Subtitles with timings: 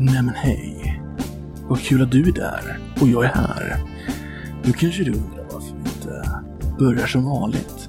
[0.00, 1.02] Nämen hej.
[1.68, 3.76] Vad kul att du är där och jag är här.
[4.64, 6.40] Nu kanske du undrar varför vi inte
[6.78, 7.88] börjar som vanligt.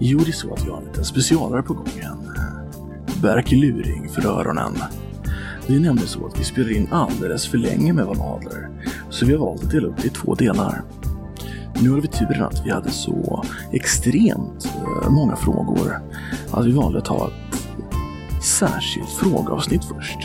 [0.00, 2.30] Jo, det är så att vi har en liten specialare på gången.
[3.22, 4.72] Berke luring för öronen.
[5.66, 8.42] Det är nämligen så att vi spelar in alldeles för länge med Van
[9.10, 10.82] så vi har valt att dela upp det i två delar.
[11.80, 16.02] Nu hade vi turen att vi hade så extremt eh, många frågor
[16.50, 20.18] att vi valde att ta ett särskilt frågeavsnitt först.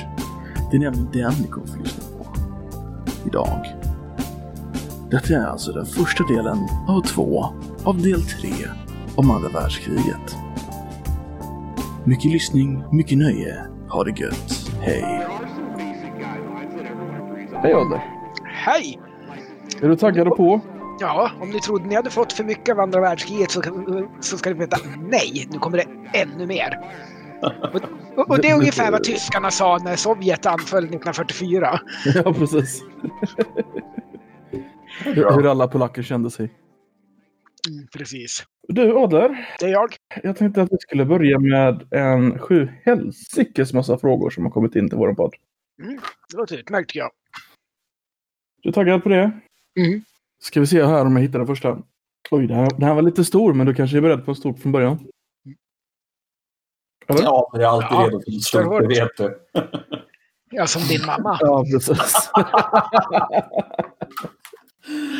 [0.71, 2.25] Det är nämligen den ni kommer få lyssna på
[3.25, 3.67] idag.
[5.11, 6.57] Detta är alltså den första delen
[6.87, 7.45] av två
[7.83, 8.53] av del tre
[9.15, 10.35] om andra världskriget.
[12.05, 13.65] Mycket lyssning, mycket nöje.
[13.89, 14.71] Ha det gött.
[14.81, 15.27] Hej!
[17.53, 18.01] Hej Olle!
[18.43, 18.99] Hej!
[19.81, 20.61] Är du taggad på?
[20.99, 23.61] Ja, om ni trodde ni hade fått för mycket av andra världskriget så,
[24.19, 24.77] så ska ni veta
[25.09, 26.79] nej, nu kommer det ännu mer.
[28.17, 31.79] Och, och, det är ungefär vad tyskarna sa när Sovjet anföll 1944.
[32.15, 32.83] Ja, precis.
[35.03, 36.53] hur, hur alla polacker kände sig.
[37.69, 38.43] Mm, precis.
[38.67, 39.89] Du Adler, Det är jag.
[40.23, 44.75] jag tänkte att vi skulle börja med en sju helsikes massa frågor som har kommit
[44.75, 45.33] in till vår podd.
[45.83, 45.99] Mm,
[46.31, 47.11] det låter utmärkt tycker jag.
[48.61, 49.31] Du är taggad på det?
[49.79, 50.01] Mm.
[50.39, 51.81] Ska vi se här om jag hittar den första.
[52.31, 54.59] Oj, den här, den här var lite stor, men du kanske är beredd på stort
[54.59, 55.07] från början?
[57.09, 57.21] Eller?
[57.23, 58.81] Ja, jag är alltid Ja, redo för hårt.
[58.81, 59.39] det vet du.
[60.51, 61.37] Ja, som din mamma.
[61.41, 62.29] Ja, precis.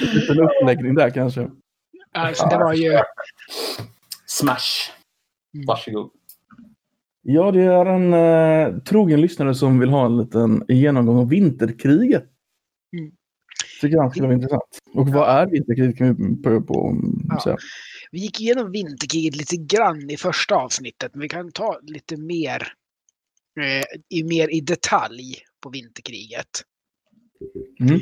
[0.02, 1.50] En liten uppläggning där kanske.
[2.12, 3.00] Alltså, det var ju...
[4.26, 4.92] Smash!
[5.54, 5.66] Mm.
[5.68, 6.10] Varsågod.
[7.22, 12.24] Ja, det är en eh, trogen lyssnare som vill ha en liten genomgång av vinterkriget.
[12.98, 13.12] Mm.
[13.82, 14.64] Tycker han skulle vara intressant.
[14.94, 16.96] Och vad är vinterkriget kan vi på, på
[17.30, 17.40] Ja.
[17.40, 17.58] säga.
[18.12, 22.74] Vi gick igenom vinterkriget lite grann i första avsnittet, men vi kan ta lite mer,
[23.60, 26.64] eh, i, mer i detalj på vinterkriget.
[27.80, 28.00] Mm.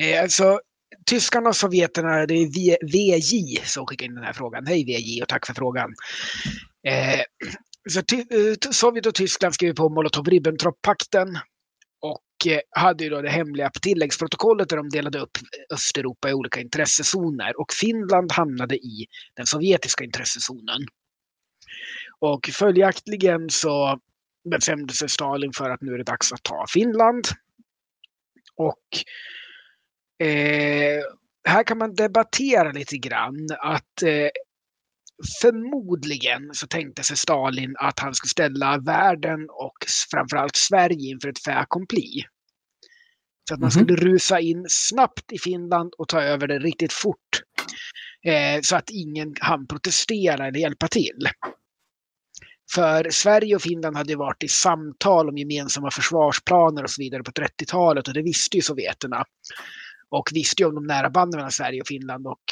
[0.00, 0.60] Eh, alltså,
[1.06, 4.66] tyskarna och sovjeterna, det är VJ som skickar in den här frågan.
[4.66, 5.94] Hej VJ och tack för frågan.
[6.86, 7.20] Eh,
[7.88, 11.38] så eh, Sovjet och Tyskland skrev på Molotov-Ribbentrop-pakten
[12.46, 15.38] Eh, hade ju då det hemliga tilläggsprotokollet där de delade upp
[15.72, 20.80] Östeuropa i olika intressezoner och Finland hamnade i den sovjetiska intressezonen.
[22.20, 23.98] Och följaktligen så
[24.50, 27.24] bestämde sig Stalin för att nu är det dags att ta Finland.
[28.56, 29.04] Och
[30.26, 31.02] eh,
[31.48, 34.28] här kan man debattera lite grann att eh,
[35.42, 39.76] förmodligen så tänkte sig Stalin att han skulle ställa världen och
[40.10, 42.24] framförallt Sverige inför ett fait accompli.
[43.48, 43.70] Så att man Mhm.
[43.84, 47.42] skulle rusa in snabbt i Finland och ta över det riktigt fort.
[48.24, 51.28] Eh, så att ingen hann protestera eller hjälpa till.
[52.74, 57.32] För Sverige och Finland hade varit i samtal om gemensamma försvarsplaner och så vidare på
[57.32, 59.24] 30-talet och det visste ju sovjeterna.
[60.10, 62.44] Och visste ju om de nära banden mellan Sverige och Finland och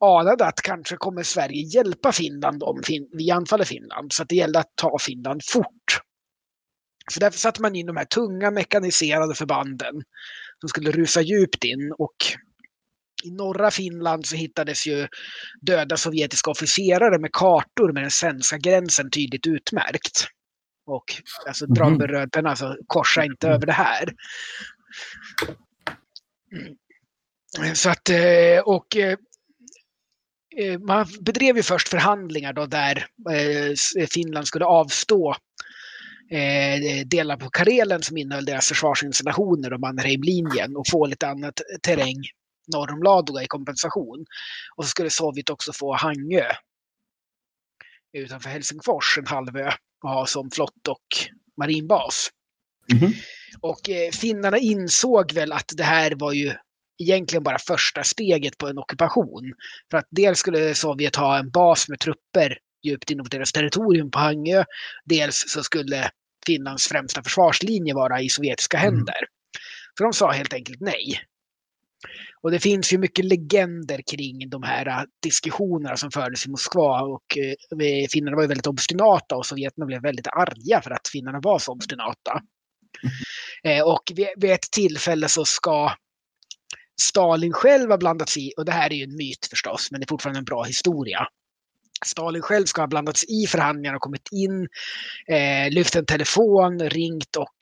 [0.00, 4.12] anade att kanske kommer Sverige hjälpa Finland om fin- vi anfaller Finland.
[4.12, 6.00] Så det gällde att ta Finland fort.
[7.12, 9.94] Så därför satte man in de här tunga mekaniserade förbanden
[10.60, 12.16] som skulle rusa djupt in och
[13.24, 15.08] i norra Finland så hittades ju
[15.60, 20.26] döda sovjetiska officerare med kartor med den svenska gränsen tydligt utmärkt.
[20.86, 21.04] Och
[21.46, 21.74] alltså Mhm.
[21.74, 24.14] Drakenbröderna, alltså korsa inte över det här.
[27.74, 29.18] Så att, eh, och eh,
[30.80, 35.34] man bedrev ju först förhandlingar då där eh, Finland skulle avstå
[36.30, 42.22] eh, delar på Karelen som innehöll deras försvarsinstallationer och Mannerheimlinjen och få lite annat terräng
[42.74, 44.26] norr om Ladoga i kompensation.
[44.76, 46.52] Och så skulle Sovjet också få Hangö
[48.12, 49.72] utanför Helsingfors, en halvö,
[50.04, 51.06] och ha som flott och
[51.56, 52.28] marinbas.
[52.92, 53.12] Mhm.
[53.60, 56.54] Och eh, finnarna insåg väl att det här var ju
[56.98, 59.52] egentligen bara första steget på en ockupation.
[59.90, 64.18] För att dels skulle Sovjet ha en bas med trupper djupt inom deras territorium på
[64.18, 64.64] Hangö.
[65.04, 66.10] Dels så skulle
[66.46, 68.94] Finlands främsta försvarslinje vara i sovjetiska Mm.
[68.94, 69.26] händer.
[69.98, 71.20] Så de sa helt enkelt nej.
[72.42, 77.02] Och det finns ju mycket legender kring de här äh, diskussionerna som fördes i Moskva
[77.02, 81.40] och eh, finnarna var ju väldigt obstinata och sovjeterna blev väldigt arga för att finnarna
[81.40, 82.42] var så obstinata.
[83.64, 85.92] Eh, och vid, vid ett tillfälle så ska
[87.00, 90.04] Stalin själv har blandats i, och det här är ju en myt förstås, men det
[90.04, 91.26] är fortfarande en bra historia.
[92.04, 94.68] Stalin själv ska ha blandats i förhandlingarna och kommit in,
[95.28, 97.56] eh, lyft en telefon, ringt och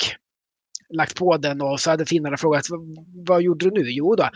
[0.96, 2.66] lagt på den och så hade finnarna frågat
[3.26, 3.90] "Vad- gjorde du nu?
[3.90, 4.28] Jo då,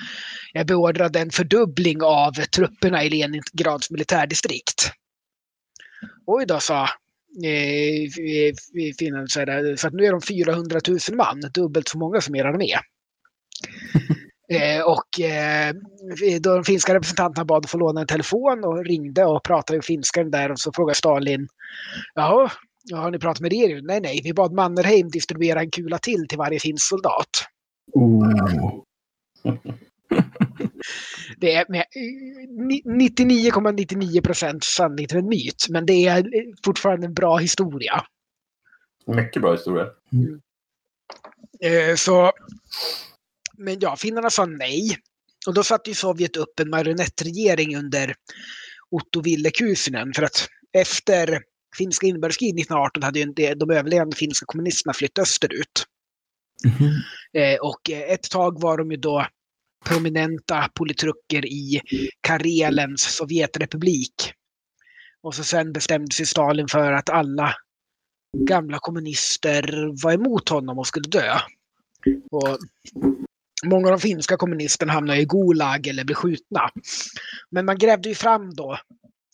[0.52, 4.92] jag beordrade en fördubbling av trupperna i Leningrads militärdistrikt.
[6.26, 6.82] Oj då, sa
[7.44, 8.10] eh,
[8.98, 12.44] finnarna, för Så, att nu är de 400 000 man, dubbelt så många som er
[12.44, 12.74] armé.
[14.52, 15.74] Eh, och eh,
[16.40, 19.84] då de finska representanterna bad att få låna en telefon och ringde och pratade med
[19.84, 21.48] finskaren där och så frågade Stalin
[22.14, 22.50] Ja,
[22.84, 23.84] ja, har ni pratat med regeringen?
[23.86, 27.28] Nej, nej, vi bad Mannerheim distribuera en kula till till varje finsk soldat.
[27.92, 28.82] Oh.
[31.36, 36.42] Det är med eh, ni- 99,99 procent sanning till en myt, men det är eh,
[36.64, 38.04] fortfarande en bra historia.
[39.06, 39.86] Mycket bra historia.
[41.60, 42.32] Eh, Så,
[43.58, 44.98] men ja, finnarna sa nej.
[45.46, 48.14] Och då satte ju Sovjet upp en marionettregering under
[48.90, 51.42] Otto Villekuusinen för att efter
[51.78, 55.84] finska inbördeskriget 1918 hade ju de överlevande finska kommunisterna flytt österut.
[56.64, 56.90] Mhm.
[57.32, 59.26] Eh, Och eh, ett tag var de ju då
[59.84, 61.80] prominenta politruker i
[62.20, 64.32] Karelens Sovjetrepublik.
[65.22, 67.54] Och så sen bestämde sig Stalin för att alla
[68.36, 71.38] gamla kommunister var emot honom och skulle dö.
[72.30, 72.58] Och
[73.66, 76.70] många av de finska kommunisterna hamnade i Gulag eller blev skjutna.
[77.50, 78.78] Men man grävde ju fram då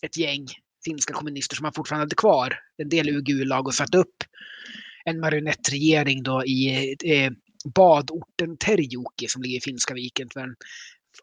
[0.05, 0.47] ett gäng
[0.85, 2.59] finska kommunister som man fortfarande hade kvar.
[2.83, 4.17] En del ur Gulag och satte upp
[5.05, 7.31] en marionettregering då i eh,
[7.75, 10.29] badorten Terjoki som ligger i Finska viken.
[10.33, 10.55] För den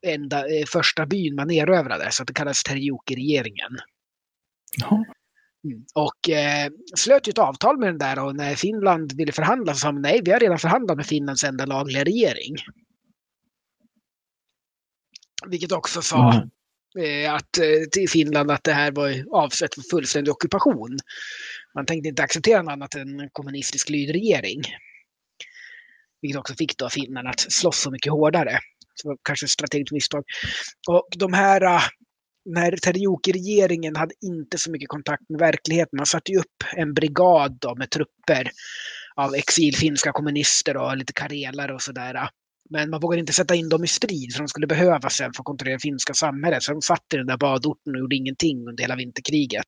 [0.07, 3.77] enda, eh, första byn man erövrade, så det kallas Terjoki-regeringen.
[5.63, 5.85] Mm.
[5.95, 9.91] Och eh, slöt ett avtal med den där och när Finland ville förhandla så sa
[9.91, 12.55] man nej, vi har redan förhandlat med Finlands enda lagliga regering.
[15.49, 17.35] Vilket också sa Mm.
[17.35, 20.97] att, eh, till Finland att det här var avsett för fullständig ockupation.
[21.75, 24.61] Man tänkte inte acceptera något annat än en kommunistisk lydregering.
[26.21, 28.59] Vilket också fick då finnarna att slåss så mycket hårdare.
[28.95, 30.23] Så det var kanske ett strategiskt misstag.
[30.87, 31.81] Och de här, eh,
[32.45, 35.97] när Terjoki-regeringen hade inte så mycket kontakt med verkligheten.
[35.97, 38.51] Man satte ju upp en brigad då med trupper
[39.15, 42.29] av exilfinska kommunister och lite karelare och sådär.
[42.71, 45.41] Men man vågade inte sätta in dem i strid för de skulle behöva sen för
[45.41, 46.63] att kontrollera det finska samhället.
[46.63, 49.67] Så de satt i den där badorten och gjorde ingenting under hela vinterkriget.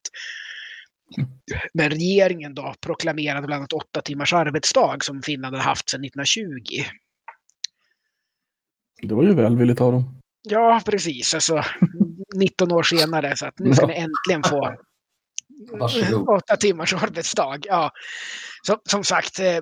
[1.74, 6.52] Men regeringen då proklamerade bland annat åtta timmars arbetsdag som Finland hade haft sedan 1920.
[9.02, 10.20] Det var ju välvilligt av dem.
[10.50, 11.34] Ja, precis.
[11.34, 11.64] Alltså
[12.36, 13.36] 19 år senare.
[13.36, 14.76] Så att nu ska ni äntligen få
[15.72, 16.30] Varsågod.
[16.30, 17.58] åtta timmars arbetsdag.
[17.64, 17.92] Ja.
[18.68, 19.60] Som, som sagt, eh,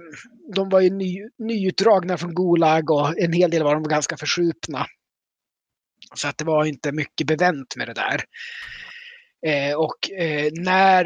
[0.56, 4.86] de var ju ny, nyutdragna från Gulag och en hel del var de ganska försupna.
[6.16, 8.24] Så att det var inte mycket bevänt med det där.
[9.48, 11.06] Eh, och eh, när...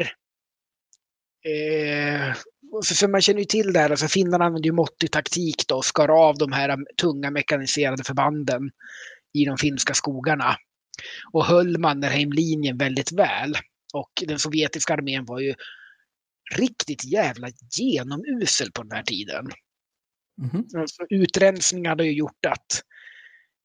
[1.46, 2.34] Eh,
[2.82, 5.76] så, så man känner ju till det här, alltså finnarna använde ju måttlig taktik då
[5.76, 8.70] och skar av de här tunga mekaniserade förbanden
[9.32, 10.56] i de finska skogarna.
[11.32, 13.56] Och höll Mannerheimlinjen väldigt väl.
[13.96, 15.54] Och den sovjetiska armén var ju
[16.54, 17.48] riktigt jävla
[17.78, 19.46] genomusel på den här tiden.
[20.42, 20.66] Mhm.
[20.76, 22.82] Alltså, utrensning hade ju gjort att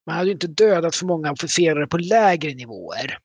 [0.05, 3.17] man hade inte dödat så många officerare på lägre nivåer.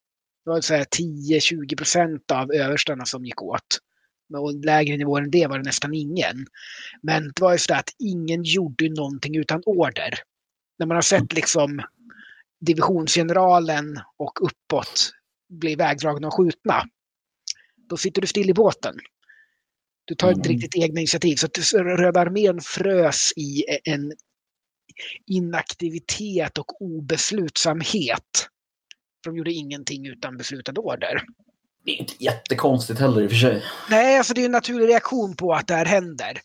[0.44, 3.78] Det var så här 10-20 procent av överstarna som gick åt.
[4.36, 6.46] Och lägre nivåer än det var det nästan ingen.
[7.02, 10.14] Men det var ju så att ingen gjorde någonting utan order.
[10.78, 11.82] När man har sett liksom
[12.60, 15.10] divisionsgeneralen och uppåt
[15.48, 16.84] bli vägdragna och skjutna.
[17.88, 18.94] Då sitter du still i båten.
[20.04, 20.60] Du tar inte Mm.
[20.60, 21.36] riktigt egna initiativ.
[21.36, 24.12] Så att Röda armén frös i en
[25.26, 28.48] inaktivitet och obeslutsamhet.
[29.24, 31.22] De gjorde ingenting utan beslutad order.
[31.84, 33.62] Det är inte jättekonstigt heller i och för sig.
[33.90, 36.40] Nej, alltså det är en naturlig reaktion på att det här händer.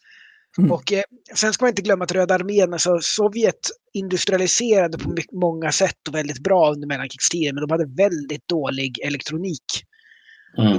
[0.58, 0.72] Mm.
[0.72, 1.04] Och eh,
[1.36, 6.08] sen ska man inte glömma att Röda armén, alltså Sovjet industrialiserade på mycket, många sätt
[6.10, 9.88] och väldigt bra under mellankrigstiden, men de hade väldigt dålig elektronikindustri.
[10.58, 10.74] Mm.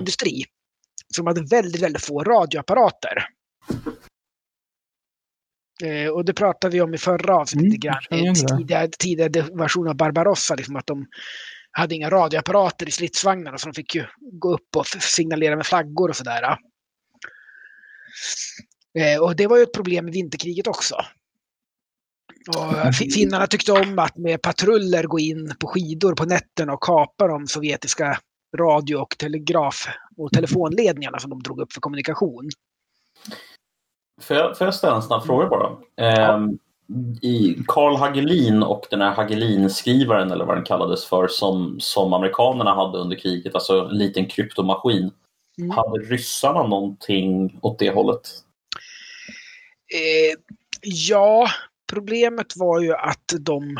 [1.14, 3.24] Så de hade väldigt, väldigt få radioapparater.
[5.84, 7.68] Eh, och det pratade vi om i förra avsnittet
[8.10, 8.56] Mm, det.
[8.58, 11.06] Tidigare, tidigare versioner av Barbarossa, liksom att de
[11.70, 16.08] hade inga radioapparater i stridsvagnarna så de fick ju gå upp och signalera med flaggor
[16.08, 16.56] och sådär.
[18.98, 20.94] Eh, och det var ju ett problem i vinterkriget också.
[22.48, 26.82] Och fi- finnarna tyckte om att med patruller gå in på skidor på nätterna och
[26.82, 28.18] kapa de sovjetiska
[28.58, 32.50] radio och telegraf och telefonledningarna som de drog upp för kommunikation.
[34.20, 35.76] Får jag, får jag ställa en snabb fråga bara?
[35.96, 36.58] Ehm,
[37.22, 42.74] i Carl Hagelin och den här Hagelin-skrivaren eller vad den kallades för som, som amerikanerna
[42.74, 45.10] hade under kriget, alltså en liten kryptomaskin.
[45.58, 45.70] Mm.
[45.70, 48.20] Hade ryssarna någonting åt det hållet?
[49.94, 50.38] Eh,
[50.82, 51.48] ja,
[51.92, 53.76] problemet var ju att de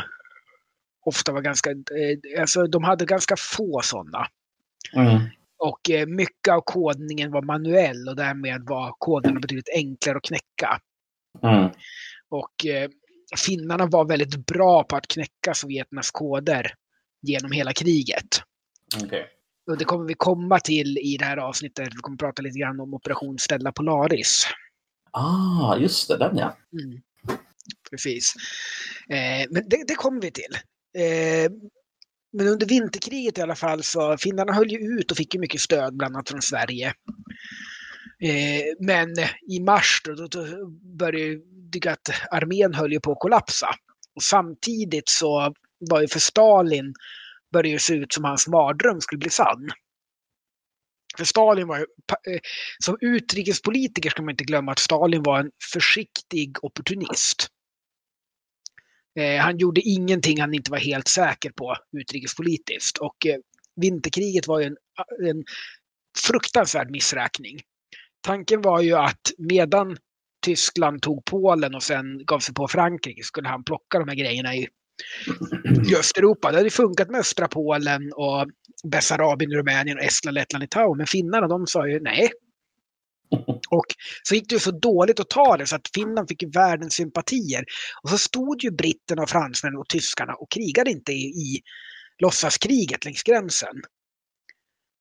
[1.05, 4.27] ofta var ganska, eh, alltså de hade ganska få sådana.
[5.57, 10.79] Och eh, mycket av kodningen var manuell och därmed var koderna betydligt enklare att knäcka.
[11.43, 11.69] Mm.
[12.29, 12.89] Och eh,
[13.37, 16.73] finnarna var väldigt bra på att knäcka sovjeternas koder
[17.21, 18.41] genom hela kriget.
[19.03, 19.27] Okej.
[19.71, 21.87] Och det kommer vi komma till i det här avsnittet.
[21.87, 24.47] Vi kommer prata lite grann om Operation Stella Polaris.
[25.11, 26.17] Ah, just det.
[26.17, 26.57] Den ja.
[26.83, 27.01] Mm.
[27.89, 28.33] Precis.
[29.09, 30.53] Eh, men det, det kommer vi till.
[30.97, 31.51] Eh,
[32.33, 35.61] men under vinterkriget i alla fall så finnarna höll ju ut och fick ju mycket
[35.61, 36.93] stöd bland annat från Sverige.
[38.23, 39.09] Eh, men
[39.49, 43.67] i mars då, då, då började det att armén höll ju på att kollapsa.
[44.15, 45.53] Och samtidigt så
[45.89, 46.93] var ju för Stalin
[47.53, 49.69] började det se ut som hans mardröm skulle bli sann.
[51.17, 51.85] För Stalin var ju,
[52.33, 52.39] eh,
[52.79, 57.47] som utrikespolitiker ska man inte glömma att Stalin var en försiktig opportunist.
[59.19, 62.97] Eh, han gjorde ingenting han inte var helt säker på utrikespolitiskt.
[62.97, 63.37] Och eh,
[63.75, 64.77] vinterkriget var ju en,
[65.29, 65.43] en
[66.27, 67.59] fruktansvärd missräkning.
[68.21, 69.97] Tanken var ju att medan
[70.45, 74.55] Tyskland tog Polen och sen gav sig på Frankrike skulle han plocka de här grejerna
[74.55, 74.67] i,
[75.89, 76.51] i Östeuropa.
[76.51, 78.47] Det hade funkat med östra Polen och
[78.83, 80.97] Bessarabien i Rumänien och Estland, Lettland, Litauen.
[80.97, 82.29] Men finnarna de sa ju nej.
[83.69, 83.85] Och
[84.23, 87.65] så gick det ju så dåligt att ta det så att Finland fick världens sympatier.
[88.03, 91.61] Och så stod ju britterna och fransmännen och tyskarna och krigade inte i, i
[92.21, 93.81] låtsaskriget längs gränsen.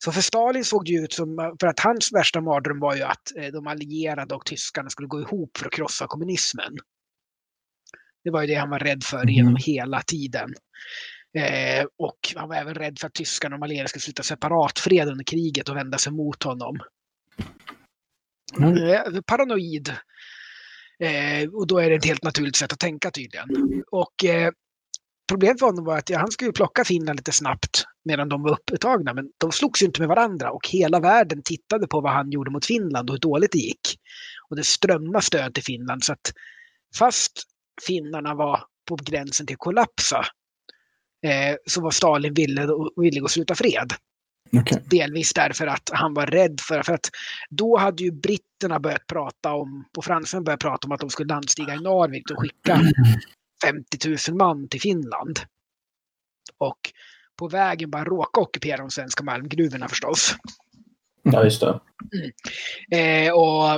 [0.05, 3.37] Så för Stalin såg det ut som, för att hans värsta mardröm var ju att
[3.37, 6.77] eh, de allierade och tyskarna skulle gå ihop för att krossa kommunismen.
[8.25, 9.63] Det var ju det han var rädd för genom Mm.
[9.67, 10.55] hela tiden.
[11.39, 15.09] Eh, och han var även rädd för att tyskarna och de allierade skulle sluta separatfred
[15.09, 16.79] under kriget och vända sig mot honom.
[18.59, 18.77] Mm.
[18.77, 19.89] Eh, paranoid.
[21.01, 23.49] Eh, och då är det ett helt naturligt sätt att tänka tydligen.
[23.91, 24.53] Och eh,
[25.29, 28.51] problemet för honom var att ja, han skulle plocka Finland lite snabbt medan de var
[28.51, 32.31] upptagna, men de slogs ju inte med varandra och hela världen tittade på vad han
[32.31, 33.99] gjorde mot Finland och hur dåligt det gick.
[34.51, 36.33] Och det strömmade stöd till Finland så att
[36.99, 37.33] fast
[37.87, 40.27] finnarna var på gränsen till att kollapsa
[41.27, 42.65] eh, så var Stalin villig,
[42.97, 43.93] villig att sluta fred.
[44.57, 44.83] Okej.
[44.91, 47.11] Delvis därför att han var rädd för, för att
[47.51, 51.35] då hade ju britterna börjat prata om, och fransmännen börjat prata om att de skulle
[51.35, 52.81] landstiga i Narvik och skicka
[53.65, 55.41] 50 000 man till Finland.
[56.59, 56.79] Och
[57.37, 60.37] på vägen bara råka ockupera de svenska malmgruvorna förstås.
[61.23, 61.81] Ja, just det.
[62.99, 63.73] Eh, och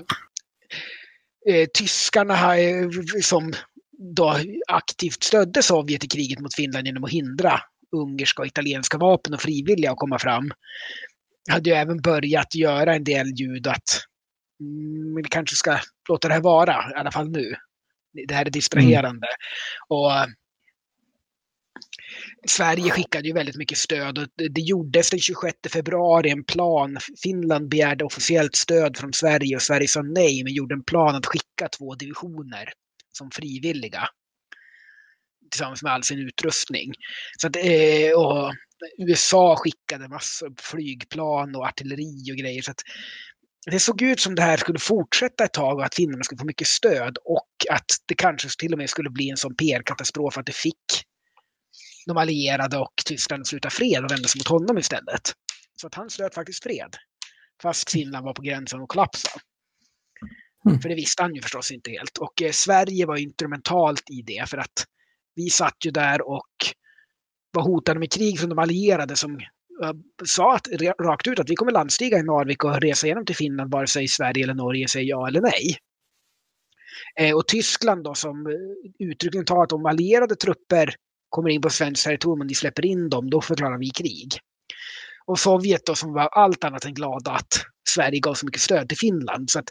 [1.49, 3.53] eh, tyskarna har, som
[4.15, 4.37] då
[4.69, 7.61] aktivt stödde Sovjet i kriget mot Finland genom att hindra
[7.95, 10.51] ungerska och italienska vapen och frivilliga att komma fram.
[11.51, 14.01] Hade ju även börjat göra en del ljud att
[14.61, 17.55] mm, vi kanske ska låta det här vara, i alla fall nu.
[18.29, 19.27] Det här är distraherande.
[19.89, 20.11] Och
[22.49, 26.99] Sverige skickade ju väldigt mycket stöd och det gjordes den 26 februari en plan.
[27.23, 31.27] Finland begärde officiellt stöd från Sverige och Sverige sa nej men gjorde en plan att
[31.27, 32.73] skicka två divisioner
[33.13, 34.09] som frivilliga
[35.55, 36.93] tillsammans med all sin utrustning.
[37.39, 38.55] Så att, eh, och
[38.99, 42.63] USA skickade massor av flygplan och artilleri och grejer.
[42.63, 42.83] Så att
[43.71, 46.47] det såg ut som det här skulle fortsätta ett tag och att finnarna skulle få
[46.47, 50.47] mycket stöd och att det kanske till och med skulle bli en sån PR-katastrof att
[50.47, 51.05] det fick
[52.07, 55.33] de allierade och Tyskland att sluta fred och vända sig mot honom istället.
[55.81, 56.97] Så att han slöt faktiskt fred.
[57.63, 59.29] Fast Finland var på gränsen att kollapsa.
[60.67, 60.81] Mm.
[60.81, 62.19] För det visste han ju förstås inte helt.
[62.19, 64.87] Och eh, Sverige var instrumentalt i det för att
[65.35, 66.49] vi satt ju där och
[67.53, 69.39] var hotade med krig från de allierade som
[69.83, 69.93] eh,
[70.25, 70.69] sa att,
[71.01, 74.09] rakt ut att vi kommer landstiga i Narvik och resa igenom till Finland vare sig
[74.09, 75.77] Sverige eller Norge säger ja eller nej.
[77.21, 80.95] Eh, och Tyskland då som eh, uttryckligen tar att om allierade trupper
[81.29, 84.39] kommer in på svenskt territorium och ni släpper in dem, då förklarar vi krig.
[85.27, 88.89] Och Sovjet då som var allt annat än glada att Sverige gav så mycket stöd
[88.89, 89.51] till Finland.
[89.51, 89.69] Så att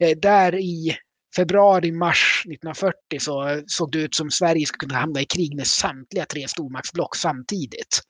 [0.00, 0.96] eh, där i
[1.36, 5.66] februari, mars 1940 så såg det ut som Sverige skulle kunna hamna i krig med
[5.66, 8.00] samtliga tre stormaktsblock samtidigt.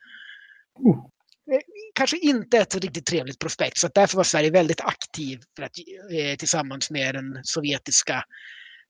[1.53, 1.61] Eh,
[1.95, 5.73] Kanske inte ett riktigt trevligt prospekt, så därför var Sverige väldigt aktiv för att,
[6.13, 8.25] eh, tillsammans med den sovjetiska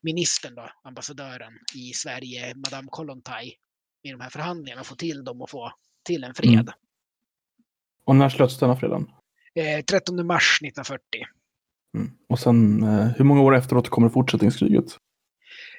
[0.02, 3.56] ministern, då, ambassadören i Sverige, Madame Kollontaj,
[4.02, 5.72] i de här förhandlingarna få till dem och få
[6.04, 6.52] till en fred.
[6.52, 6.72] Mm.
[8.04, 9.10] Och när slöts denna fredagen?
[9.54, 11.04] Eh, 13 mars 1940.
[11.94, 12.10] Mm.
[12.28, 14.84] Och sen, eh, hur många år efteråt kommer fortsättningskriget?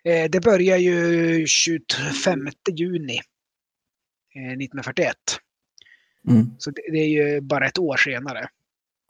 [0.04, 3.20] Eh, det börjar ju 25 juni
[4.36, 5.16] eh, 1941.
[6.28, 6.46] Mm.
[6.58, 8.48] Så det, är ju bara ett år senare.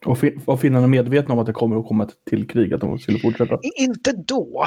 [0.06, 2.82] Och fin- var finnarna medvetna om att det kommer att komma ett till krig, att
[2.82, 3.60] de skulle fortsätta?
[3.78, 4.66] Inte då.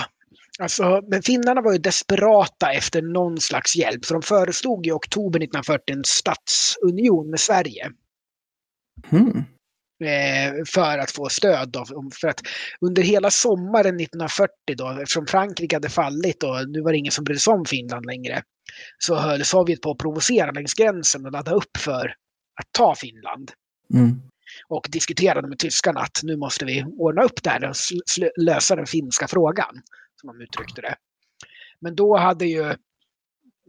[0.60, 4.04] Alltså, men finnarna var ju desperata efter någon slags hjälp.
[4.04, 7.90] För de föreslog i oktober 1940 en statsunion med Sverige.
[9.10, 9.44] Mm.
[10.04, 11.68] Eh, för att få stöd.
[11.68, 11.84] Då.
[12.20, 12.40] För att
[12.80, 17.24] under hela sommaren 1940, då, eftersom Frankrike hade fallit och nu var det ingen som
[17.24, 18.42] brydde sig om Finland längre,
[18.98, 22.14] så höll Sovjet på att provocera längs gränsen och ladda upp för
[22.60, 23.52] att ta Finland.
[23.94, 24.22] Mm.
[24.68, 27.74] Och diskuterade med tyskarna att nu måste vi ordna upp det här och
[28.36, 29.82] lösa den finska frågan,
[30.20, 30.94] som de uttryckte det.
[31.80, 32.74] Men då hade ju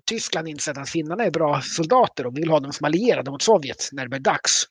[0.06, 3.90] Tyskland insett att finnarna är bra soldater och vill ha dem som allierade mot Sovjet
[3.92, 4.66] när det blir dags.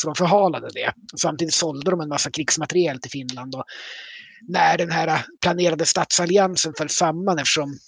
[0.00, 0.92] Så de förhalade det.
[1.16, 3.54] Samtidigt sålde de en massa krigsmateriel till Finland.
[3.54, 3.64] Och
[4.48, 7.78] när den här planerade statsalliansen föll samman eftersom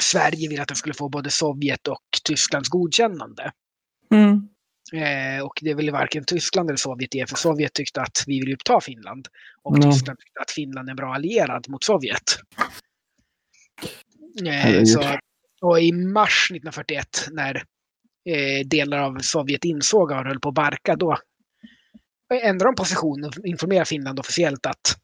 [0.00, 3.52] Sverige ville att den skulle få både Sovjet och Tysklands godkännande.
[4.12, 4.48] Mm.
[4.92, 8.54] Eh, och det ville varken Tyskland eller Sovjet ge, för Sovjet tyckte att vi vill
[8.54, 9.28] uppta Finland.
[9.62, 9.90] Och Mm.
[9.90, 12.38] Tyskland tyckte att Finland är en bra allierad mot Sovjet.
[14.46, 15.18] Eh, så,
[15.60, 17.64] och i mars 1941 när
[18.64, 21.18] delar av Sovjet insåg de höll på att barka, då
[22.34, 24.96] ändrade de position och informerade Finland officiellt att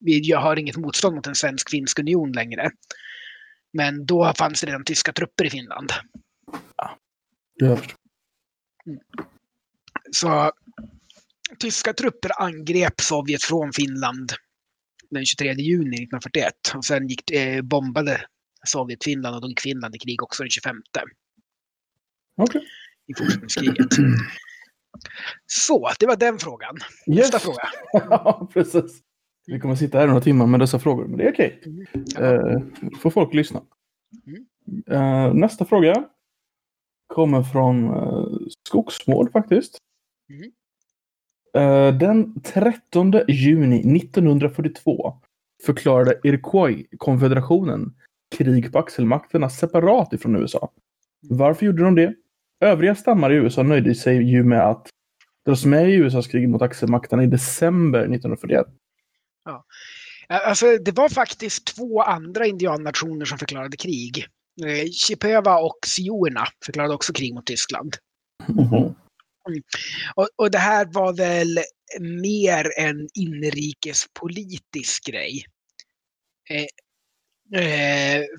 [0.00, 2.70] vi har inget motstånd mot en svensk-finsk union längre.
[3.72, 5.92] Men då fanns det redan tyska trupper i Finland.
[7.54, 7.96] Jag förstår.
[10.10, 10.52] Så
[11.58, 14.32] tyska trupper angrep Sovjet från Finland
[15.10, 16.52] den 23 juni 1941.
[16.74, 18.26] Och sen gick, eh, bombade
[18.66, 20.76] Sovjet Finland och då gick Finland i krig också den 25
[22.36, 22.62] Okej.
[23.06, 23.88] i fortsättningskriget.
[25.46, 26.76] Så, det var den frågan.
[27.06, 27.42] Nästa Yes.
[27.42, 27.62] fråga.
[28.10, 29.00] Ja, precis.
[29.46, 31.62] Vi kommer sitta här några timmar med dessa frågor, men det är okej.
[32.18, 32.58] Eh,
[33.00, 33.62] får folk lyssna.
[34.26, 34.44] Mm.
[34.90, 36.04] Eh, nästa fråga
[37.06, 38.24] kommer från eh,
[38.68, 39.76] Skogsmål faktiskt.
[40.30, 40.52] Mm.
[41.54, 45.20] Eh, den 13 juni 1942
[45.66, 47.94] förklarade Iroquois-konfederationen
[48.36, 50.72] krig på axelmakterna separat ifrån USA.
[51.20, 52.14] Varför gjorde de det?
[52.60, 54.88] Övriga stammar i USA nöjde sig ju med att
[55.46, 58.66] dras med i USAs krig mot axelmakterna i december 1941.
[60.28, 64.26] Alltså, det var faktiskt två andra indiannationer som förklarade krig.
[64.66, 67.96] Eh, Chippewa och Siourna förklarade också krig mot Tyskland.
[68.48, 68.94] Mhm.
[70.14, 71.58] Och, och det här var väl
[72.22, 75.44] mer en inrikespolitisk grej.
[76.50, 76.66] Eh,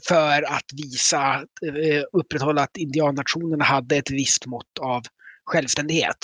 [0.08, 5.02] för att visa, eh, upprätthålla att indiannationerna hade ett visst mått av
[5.46, 6.18] självständighet.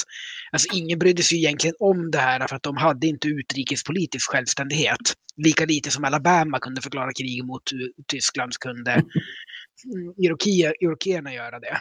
[0.52, 5.14] Alltså ingen brydde sig egentligen om det här för att de hade inte utrikespolitisk självständighet.
[5.38, 9.06] Lika lite som Alabama kunde förklara krig mot uh, Tyskland kunde mm,
[10.82, 11.78] Iroquoierna göra det.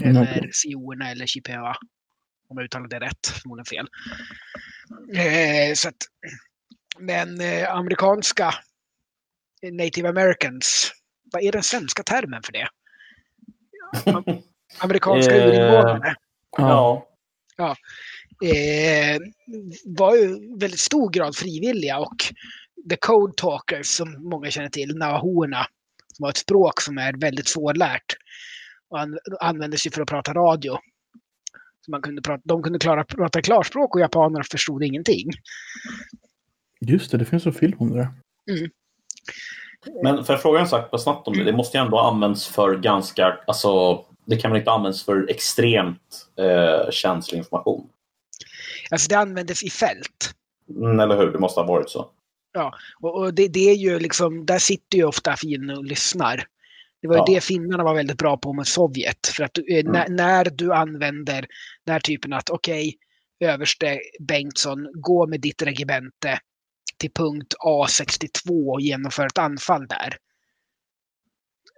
[0.00, 0.50] Mm, Eller okej.
[0.52, 1.76] Siourna eller Chippewa.
[2.48, 3.88] Om jag uttalade det rätt, förmodligen fel.
[5.16, 5.96] Eh, så att,
[6.98, 8.54] men eh, amerikanska
[9.72, 10.92] native americans,
[11.32, 12.68] vad är den svenska termen för det?
[14.06, 14.42] Am-
[14.78, 16.14] Amerikanska Eh, urinvånare
[16.56, 17.06] Ja.
[17.56, 17.76] Ja.
[18.48, 19.20] eh,
[19.84, 22.16] var ju väldigt stor grad frivilliga och
[22.90, 25.66] the code talkers som många känner till, navahoerna,
[26.14, 28.16] som har ett språk som är väldigt svårlärt
[28.88, 30.78] och an- användes ju för att prata radio.
[31.84, 35.30] Så man kunde prata, de kunde klara, prata klarspråk och japaner förstod ingenting.
[36.80, 38.08] Just det, det finns en film om det där.
[40.02, 41.44] Men för att fråga en sak snabbt om det.
[41.44, 45.30] Det måste ju ändå ha använts för ganska, alltså det kan väl inte användas för
[45.30, 47.88] extremt eh, känslig information?
[48.90, 50.34] Alltså det användes i fält.
[50.76, 51.32] Mm, eller hur?
[51.32, 52.10] Det måste ha varit så.
[53.00, 56.44] Och, och det, det är ju liksom, där sitter ju ofta finnen och lyssnar.
[57.02, 57.24] Det var ju Ja.
[57.34, 59.26] det finnarna var väldigt bra på med Sovjet.
[59.26, 61.46] För att eh, när, när du använder
[61.86, 62.96] den här typen att okej,
[63.40, 66.40] överste Bengtsson, gå med ditt regemente
[67.00, 70.16] till punkt A62 och genomför ett anfall där.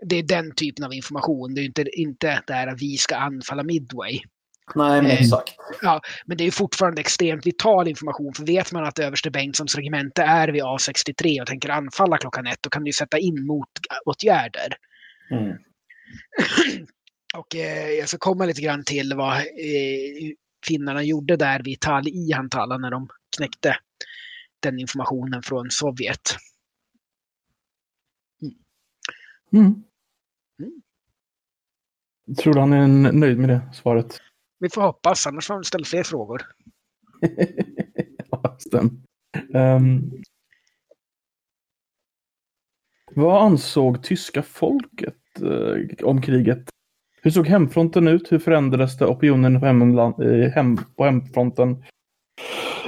[0.06, 1.54] Det är den typen av information.
[1.54, 4.20] Det är inte, inte där att vi ska anfalla Midway.
[4.74, 5.54] Nej, men Eh, exakt.
[6.26, 8.34] Men det är fortfarande extremt vital information.
[8.34, 12.58] För vet man att överste Bengtssons regemente är vid A63 och tänker anfalla klockan ett,
[12.60, 14.76] då kan du sätta in motåtgärder.
[15.30, 15.56] Mm.
[17.34, 20.32] Och eh, jag ska komma lite grann till vad eh,
[20.66, 23.76] finnarna gjorde där vid Tal i Hantala när de knäckte
[24.62, 26.36] den informationen från Sovjet.
[29.52, 29.84] Mm.
[30.58, 30.82] Mm.
[32.38, 34.20] Tror du han är nöjd med det svaret?
[34.58, 36.42] Vi får hoppas, annars får de ställa fler frågor.
[38.30, 38.58] ja.
[39.54, 40.10] Ehm,
[43.14, 46.68] vad ansåg tyska folket eh, om kriget?
[47.22, 48.32] Hur såg hemfronten ut?
[48.32, 51.84] Hur förändrades det opinionen på, hemland, eh, hem, på hemfronten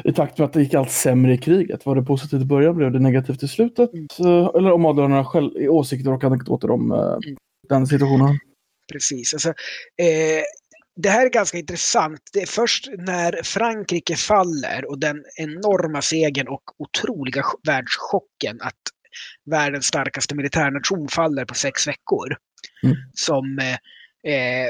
[0.05, 1.87] i takt med att det gick allt sämre i kriget?
[1.87, 2.77] Var det positivt i början?
[2.77, 3.91] Blev det negativt i slutet?
[4.21, 7.37] Eh, eller om adlarna själv i åsikter och anekdoter om eh, Mm.
[7.69, 8.39] den situationen?
[8.93, 9.35] Precis.
[9.35, 10.43] Alltså, eh,
[10.97, 12.21] det här är ganska intressant.
[12.33, 18.81] Det är först när Frankrike faller och den enorma segern och otroliga världschocken att
[19.51, 22.37] världens starkaste militärnation faller på sex veckor.
[22.83, 22.97] Mm.
[23.15, 24.69] Som eh,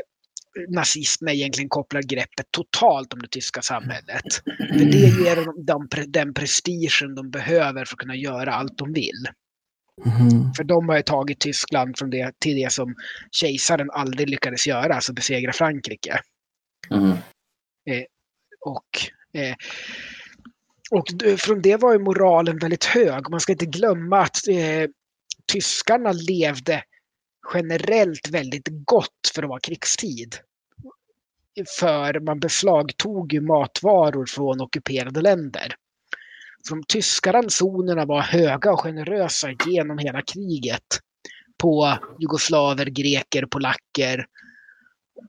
[0.68, 4.24] nazisterna egentligen kopplar greppet totalt om det tyska samhället.
[4.58, 9.28] För det ger dem den prestigen de behöver för att kunna göra allt de vill.
[10.06, 10.54] Mm.
[10.56, 12.94] För de har ju tagit Tyskland från det till det som
[13.30, 16.20] kejsaren aldrig lyckades göra, alltså besegra Frankrike.
[16.90, 17.10] Mm.
[17.90, 18.04] Eh,
[18.60, 18.88] och,
[19.40, 19.54] eh,
[20.90, 21.04] och
[21.40, 23.30] från det var ju moralen väldigt hög.
[23.30, 24.90] Man ska inte glömma att eh,
[25.52, 26.82] tyskarna levde
[27.54, 30.37] generellt väldigt gott för att vara krigstid.
[31.78, 35.74] För man beslagtog ju matvaror från ockuperade länder.
[36.68, 41.00] Så de tyska ransonerna var höga och generösa genom hela kriget.
[41.59, 44.26] På jugoslaver, greker, polacker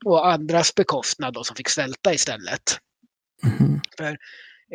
[0.06, 2.80] och andras bekostnad då, som fick svälta istället.
[3.43, 3.82] Mm.
[3.97, 4.12] För,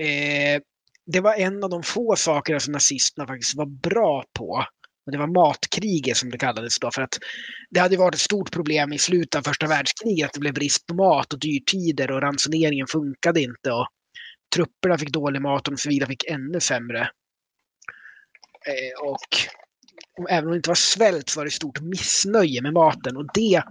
[0.05, 0.61] eh,
[1.07, 4.65] det var en av de få saker som nazisterna faktiskt var bra på.
[5.11, 6.91] Och det var matkriget som det kallades då.
[6.91, 7.19] För att
[7.71, 10.87] det hade varit ett stort problem i slutet av första världskriget att det blev brist
[10.87, 13.73] på mat och dyrtider och ransoneringen funkade inte.
[13.73, 13.89] Och
[14.55, 17.01] trupperna fick dålig mat och de civila fick ännu sämre.
[18.67, 23.17] Eh, och, även om det inte var svält så var det stort missnöje med maten
[23.17, 23.63] och det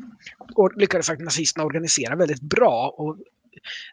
[0.75, 2.95] lyckades faktiskt nazisterna organisera väldigt bra.
[2.97, 3.17] Och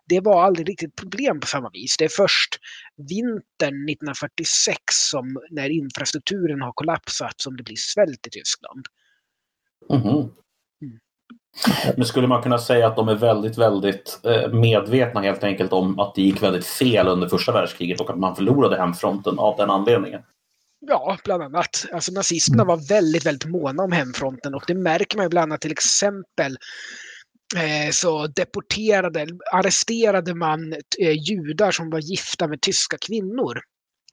[0.09, 1.97] det var aldrig riktigt problem på samma vis.
[1.99, 2.59] Det är först
[2.97, 8.87] vintern 1946 som när infrastrukturen har kollapsat som det blir svält i Tyskland.
[9.91, 10.29] Mm.
[11.97, 15.99] Men skulle man kunna säga att de är väldigt, väldigt eh, medvetna helt enkelt om
[15.99, 19.71] att det gick väldigt fel under första världskriget och att man förlorade hemfronten av den
[19.71, 20.23] anledningen?
[20.81, 21.87] Ja, bland annat.
[21.93, 25.61] Alltså nazisterna var väldigt, väldigt måna om hemfronten och det märker man ju bland annat
[25.61, 26.57] till exempel
[27.93, 33.61] så deporterade, arresterade man eh, judar som var gifta med tyska kvinnor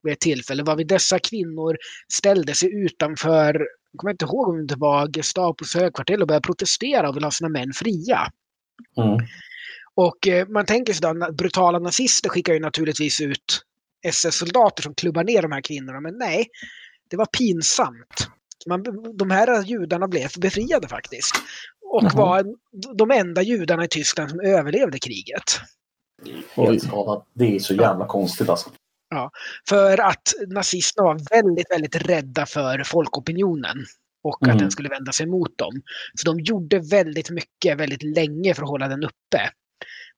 [0.03, 1.77] vid ett tillfälle, varvid dessa kvinnor
[2.13, 7.09] ställde sig utanför jag kommer inte ihåg om det var Gestapos högkvarter och började protestera
[7.09, 8.31] och ville ha sina män fria.
[8.97, 9.27] Mm.
[9.95, 13.61] Och eh, man tänker sig då, brutala nazister skickar ju naturligtvis ut
[14.07, 16.47] SS-soldater som klubbar ner de här kvinnorna, men nej,
[17.09, 18.27] det var pinsamt.
[18.67, 18.83] Man,
[19.17, 21.35] de här judarna blev befriade faktiskt.
[21.93, 22.15] Och mm.
[22.15, 22.45] var
[22.95, 25.43] de enda judarna i Tyskland som överlevde kriget.
[27.33, 28.69] Det är så jävla konstigt alltså.
[29.09, 29.31] Ja,
[29.69, 33.77] för att nazisterna var väldigt, väldigt rädda för folkopinionen
[34.23, 34.55] och mm.
[34.55, 35.81] att den skulle vända sig mot dem.
[36.15, 39.49] Så de gjorde väldigt mycket väldigt länge för att hålla den uppe.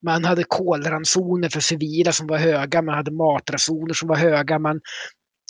[0.01, 4.81] Man hade kolransoner för civila som var höga, man hade matransoner som var höga, man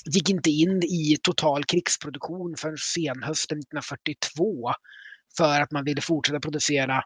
[0.05, 4.71] gick inte in i total krigsproduktion förrän senhösten 1942
[5.37, 7.03] för att man ville fortsätta producera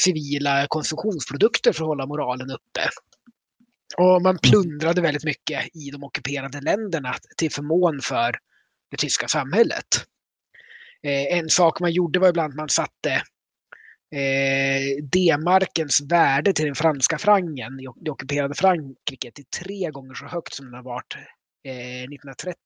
[0.00, 2.88] civila konsumtionsprodukter för att hålla moralen uppe.
[3.96, 8.36] Och man plundrade väldigt mycket i de ockuperade länderna till förmån för
[8.90, 9.86] det tyska samhället.
[11.02, 13.12] Eh, en sak man gjorde var ibland att man satte
[14.14, 20.54] eh, D-markens värde till den franska frangen det ockuperade Frankrike till tre gånger så högt
[20.54, 21.14] som den har varit
[21.64, 22.56] eh, 1930.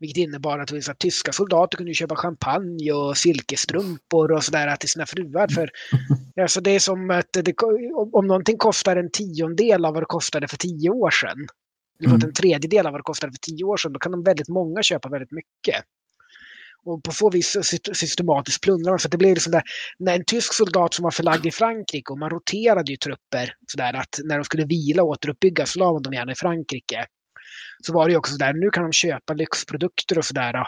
[0.00, 5.06] Vilket innebar att, att tyska soldater kunde köpa champagne och silkesstrumpor och sådär till sina
[5.06, 5.48] fruar.
[5.48, 5.70] För,
[6.42, 7.54] alltså det är som att det,
[8.12, 11.48] om någonting kostar en tiondel av vad det kostade för tio år sedan,
[12.00, 12.28] eller mm.
[12.28, 14.82] en tredjedel av vad det kostade för tio år sedan, då kan de väldigt många
[14.82, 15.84] köpa väldigt mycket.
[16.84, 17.56] Och på så vis
[17.92, 18.98] systematiskt plundrar man.
[18.98, 19.62] Så det blev liksom där,
[19.98, 23.94] när en tysk soldat som var förlagd i Frankrike och man roterade ju trupper sådär
[23.94, 27.06] att när de skulle vila och återuppbygga så la man dem gärna i Frankrike
[27.82, 30.64] så var det ju också sådär, nu kan de köpa lyxprodukter och sådär.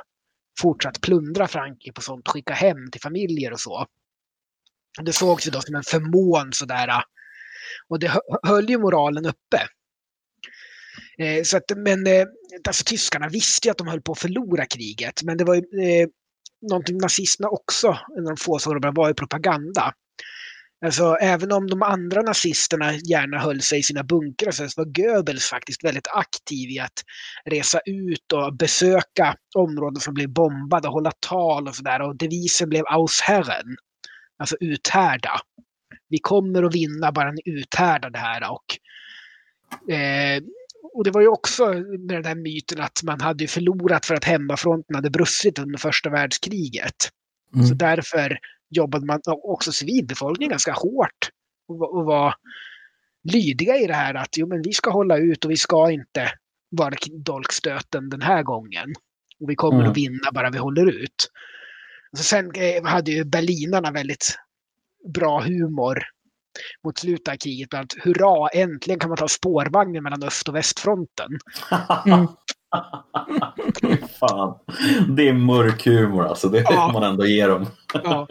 [0.60, 3.86] Fortsatt plundra Frankrike på sånt, skicka hem till familjer och så.
[5.02, 7.02] Det sågs ju då som en förmån sådär.
[7.88, 9.68] Och det höll ju moralen uppe.
[11.18, 12.26] Eh, så att, men eh,
[12.68, 15.22] alltså, tyskarna visste ju att de höll på att förlora kriget.
[15.22, 16.08] Men det var ju eh,
[16.70, 19.94] någonting nazisterna också, en av de få sakerna, var ju propaganda.
[20.84, 25.44] Alltså, även om de andra nazisterna gärna höll sig i sina bunkrar så var Goebbels
[25.44, 27.04] faktiskt väldigt aktiv i att
[27.44, 32.02] resa ut och besöka områden som blev bombade och hålla tal och sådär.
[32.02, 33.76] Och devisen blev Ausherren,
[34.38, 35.40] alltså uthärda.
[36.08, 38.50] Vi kommer att vinna bara ni uthärdar det här.
[38.50, 38.78] Och,
[39.92, 40.42] eh,
[40.92, 44.24] och det var ju också med den där myten att man hade förlorat för att
[44.24, 47.10] hemmafronten hade brustit under första världskriget.
[47.54, 47.66] Mm.
[47.66, 48.38] Så därför
[48.70, 51.30] jobbade man också civilbefolkningen ganska hårt
[51.68, 52.34] och, och var
[53.32, 56.32] lydiga i det här att jo, men vi ska hålla ut och vi ska inte
[56.70, 58.94] vara dolkstöten den här gången.
[59.40, 59.90] Och vi kommer mm.
[59.90, 61.30] att vinna bara vi håller ut.
[62.16, 64.36] Så sen eh, hade ju berlinarna väldigt
[65.14, 65.98] bra humor
[66.84, 67.68] mot slutet av kriget.
[67.68, 71.30] Bland annat, hurra, äntligen kan man ta spårvagnen mellan öst och västfronten.
[72.06, 72.28] Mm.
[74.20, 74.58] Fan.
[75.16, 76.48] Det är mörk humor alltså.
[76.48, 76.90] Det Ja.
[76.92, 77.66] får man ändå ge dem.
[78.04, 78.28] Ja.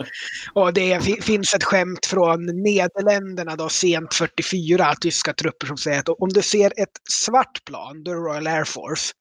[0.53, 5.99] Och det fi- finns ett skämt från Nederländerna då, sent 44, tyska trupper som säger
[5.99, 9.11] att om du ser ett svart plan, då är det Royal Air Force.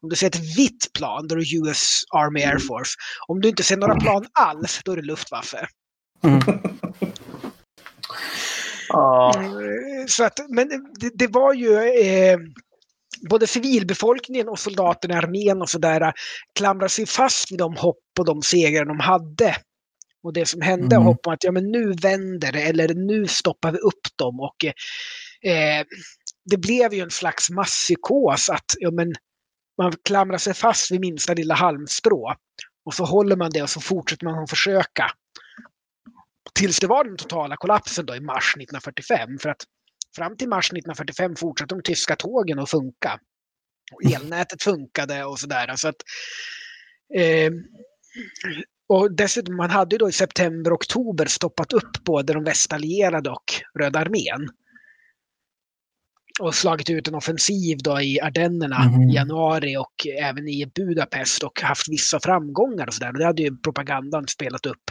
[0.00, 2.90] Om du ser ett vitt plan, då är det US Army Air Force.
[3.28, 5.66] Om du inte ser några plan alls, då är det Luftwaffe.
[6.24, 6.40] Mm.
[8.88, 9.32] Ja.
[9.36, 10.68] Eh, Så att, men
[11.00, 12.38] det, det var ju eh,
[13.30, 16.12] både civilbefolkningen och soldaterna i armén och sådär
[16.58, 19.56] klamrar sig fast vid de hopp och de segrar de hade.
[20.22, 21.06] Och det som hände, Mm.
[21.06, 24.40] hopp om att ja, men nu vänder det eller nu stoppar vi upp dem.
[24.40, 24.64] Och,
[25.50, 25.84] eh,
[26.50, 29.14] det blev ju en slags masspsykos att ja, men,
[29.78, 32.34] man klamrar sig fast vid minsta lilla halmstrå.
[32.84, 35.10] Och så håller man det och så fortsätter man att försöka.
[36.54, 39.38] Tills det var den totala kollapsen då i mars 1945.
[39.38, 39.62] För att
[40.16, 43.20] fram till mars 1945 fortsatte de tyska tågen att funka.
[43.92, 45.76] Och elnätet funkade och sådär.
[45.76, 45.96] Så att,
[47.14, 47.52] eh,
[48.88, 53.44] och dessutom, man hade då i september och oktober stoppat upp både de västallierade och
[53.78, 54.48] Röda armén.
[56.40, 61.60] Och slagit ut en offensiv då i Ardennerna i januari och även i Budapest och
[61.60, 63.12] haft vissa framgångar och sådär.
[63.12, 64.90] Det hade ju propagandan spelat upp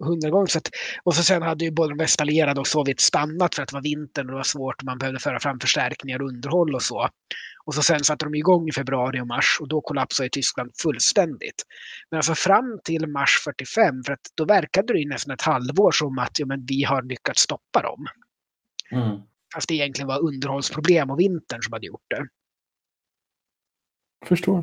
[0.00, 0.46] hundra gånger.
[0.46, 0.68] Så att,
[1.02, 3.82] och så sen hade ju både de västallierade och Sovjet stannat för att det var
[3.82, 7.08] vintern och det var svårt och man behövde föra fram förstärkningar och underhåll och så.
[7.64, 11.62] Och så sen satte de igång i februari och mars och då kollapsade Tyskland fullständigt.
[12.10, 15.92] Men alltså fram till mars 45, för att då verkade det ju nästan ett halvår
[15.92, 18.06] som att ja, men vi har lyckats stoppa dem.
[18.92, 19.20] Mm.
[19.54, 22.28] Fast det egentligen var underhållsproblem och vintern som hade gjort det.
[24.26, 24.62] Förstår.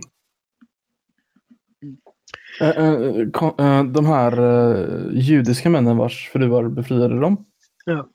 [1.83, 1.97] Mm.
[1.97, 2.46] Eh, eh, kon- eh,
[3.93, 7.45] de här eh, judiska männen vars fruar befriade dem.
[7.85, 8.09] Ja.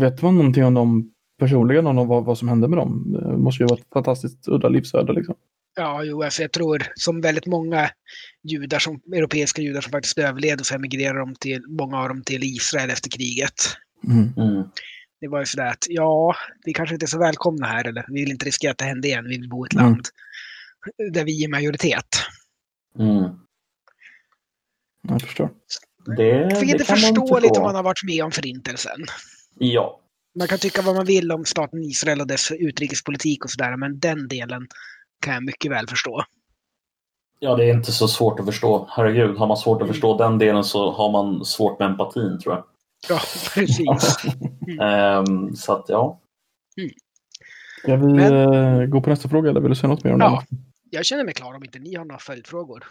[0.00, 1.86] Vet man någonting om dem personligen?
[1.86, 3.12] Om vad, vad som hände med dem?
[3.12, 5.12] Det måste ju vara ett fantastiskt udda livsöde.
[5.12, 5.34] Liksom.
[5.76, 7.90] Ja, jo, alltså jag tror som väldigt många
[8.42, 12.42] judar, som, europeiska judar som faktiskt överlevde så emigrerade de till, många av dem till
[12.44, 13.54] Israel efter kriget.
[14.08, 14.32] Mm.
[14.36, 14.64] Mm.
[15.20, 18.20] Det var ju sådär att ja, vi kanske inte är så välkomna här eller vi
[18.20, 19.24] vill inte riskera att det händer igen.
[19.24, 19.84] Vi vill bo i ett Mm.
[19.84, 20.04] land
[21.12, 22.06] där vi är majoritet.
[25.04, 25.14] Mm.
[25.14, 25.50] Jag förstår.
[26.16, 27.60] Det, det förståeligt förstå.
[27.60, 29.04] om man har varit med om förintelsen.
[29.58, 30.00] Ja.
[30.38, 33.98] Man kan tycka vad man vill om staten Israel och dess utrikespolitik och sådär, men
[33.98, 34.66] den delen
[35.20, 36.24] kan jag mycket väl förstå.
[37.38, 38.86] ja, det är inte så svårt att förstå.
[38.90, 42.54] Herregud, har man svårt att förstå den delen så har man svårt med empatin tror
[42.54, 42.64] jag.
[43.08, 43.20] Ja,
[43.54, 43.86] precis.
[44.80, 46.20] Ehm, så att ja.
[47.82, 50.20] Ska vi Men- eh, gå på nästa fråga eller vill du säga något mer om
[50.20, 50.44] Ja.
[50.50, 50.56] det?
[50.90, 52.84] Jag känner mig klar om inte ni har några följdfrågor.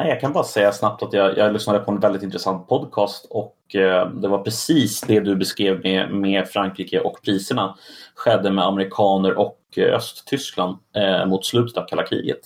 [0.00, 3.26] Nej, jag kan bara säga snabbt att jag, jag lyssnade på en väldigt intressant podcast
[3.30, 7.78] och eh, det var precis det du beskrev med, med Frankrike och priserna
[8.14, 12.38] skedde med amerikaner och eh, Östtyskland eh, mot slutet av kalla kriget.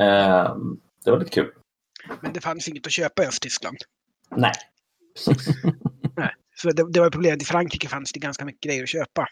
[0.00, 0.56] Eh,
[1.04, 1.50] det var lite kul.
[2.20, 3.76] Men det fanns inget att köpa i Östtyskland.
[4.30, 4.52] Nej,
[6.56, 7.42] Så det, det var problemet.
[7.42, 9.28] I Frankrike fanns det ganska mycket grejer att köpa.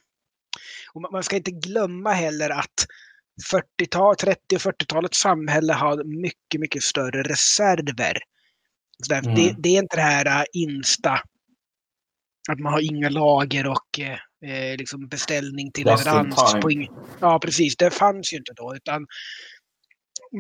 [0.93, 2.87] Och man, man ska inte glömma heller att
[3.53, 8.19] 40-tal, 30 och 40-talets samhälle har mycket, mycket större reserver.
[9.07, 9.35] Så Mm.
[9.35, 11.11] det, det är inte det här äh, insta,
[12.51, 16.35] att man har inga lager och eh, eh, liksom beställning till leverans.
[17.21, 17.77] ja, precis.
[17.77, 18.77] Det fanns ju inte då.
[18.77, 19.07] Utan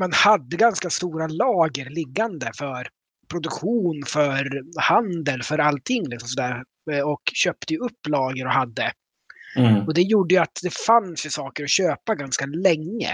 [0.00, 2.88] man hade ganska stora lager liggande för
[3.30, 6.08] produktion, för handel, för allting.
[6.08, 6.64] Liksom sådär.
[6.92, 8.92] Eh, Och köpte upp lager och hade.
[9.56, 9.86] Mm.
[9.86, 13.10] Och det gjorde ju att det fanns ju saker att köpa ganska länge.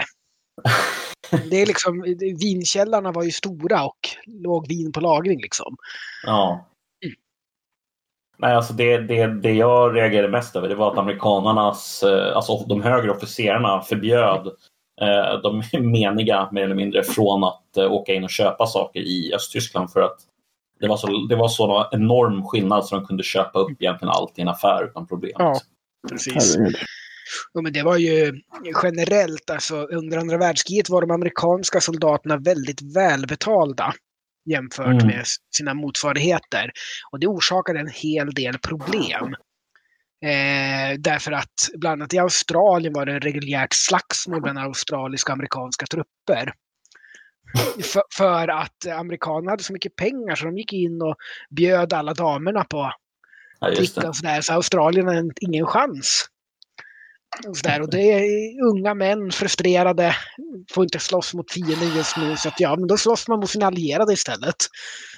[1.51, 2.03] Det är liksom,
[2.41, 5.77] vinkällarna var ju stora och låg vin på lagring liksom.
[6.27, 6.67] ja.
[7.05, 7.15] Mm.
[8.39, 12.65] Nej, alltså det, det, det jag reagerade mest över det var att amerikanernas, eh, alltså
[12.69, 14.47] de högre officerarna förbjöd
[15.01, 19.33] eh, de meniga mer eller mindre från att eh, åka in och köpa saker i
[19.35, 20.17] Östtyskland för att
[20.81, 24.39] det var så, det var så enorm skillnad så de kunde köpa upp egentligen allt
[24.39, 25.37] i en affär utan problem.
[25.39, 25.61] Ja.
[26.09, 26.57] Precis.
[26.57, 26.77] Herregud.
[27.55, 28.33] Jo, men det var ju
[28.83, 33.95] generellt, alltså under andra världskriget var de amerikanska soldaterna väldigt välbetalda
[34.51, 35.07] jämfört Mm.
[35.07, 35.25] med
[35.57, 36.71] sina motsvarigheter.
[37.13, 39.35] Och det orsakade en hel del problem.
[40.25, 45.35] Eh, därför att bland annat i Australien var det en reguljärt slagsmål bland australiska och
[45.35, 46.53] amerikanska trupper.
[47.83, 51.15] För, för att amerikanerna hade så mycket pengar så de gick in och
[51.51, 52.93] bjöd alla damerna på
[53.61, 54.09] Ja, just dricka det.
[54.09, 54.41] och sådär.
[54.41, 56.27] Så Australien har en- ingen chans.
[57.49, 57.81] Och, så där.
[57.83, 60.17] och det är unga män frustrerade,
[60.73, 62.37] får inte slåss mot fienden just nu.
[62.37, 64.57] Så att ja, men då slåss man mot sina allierade istället.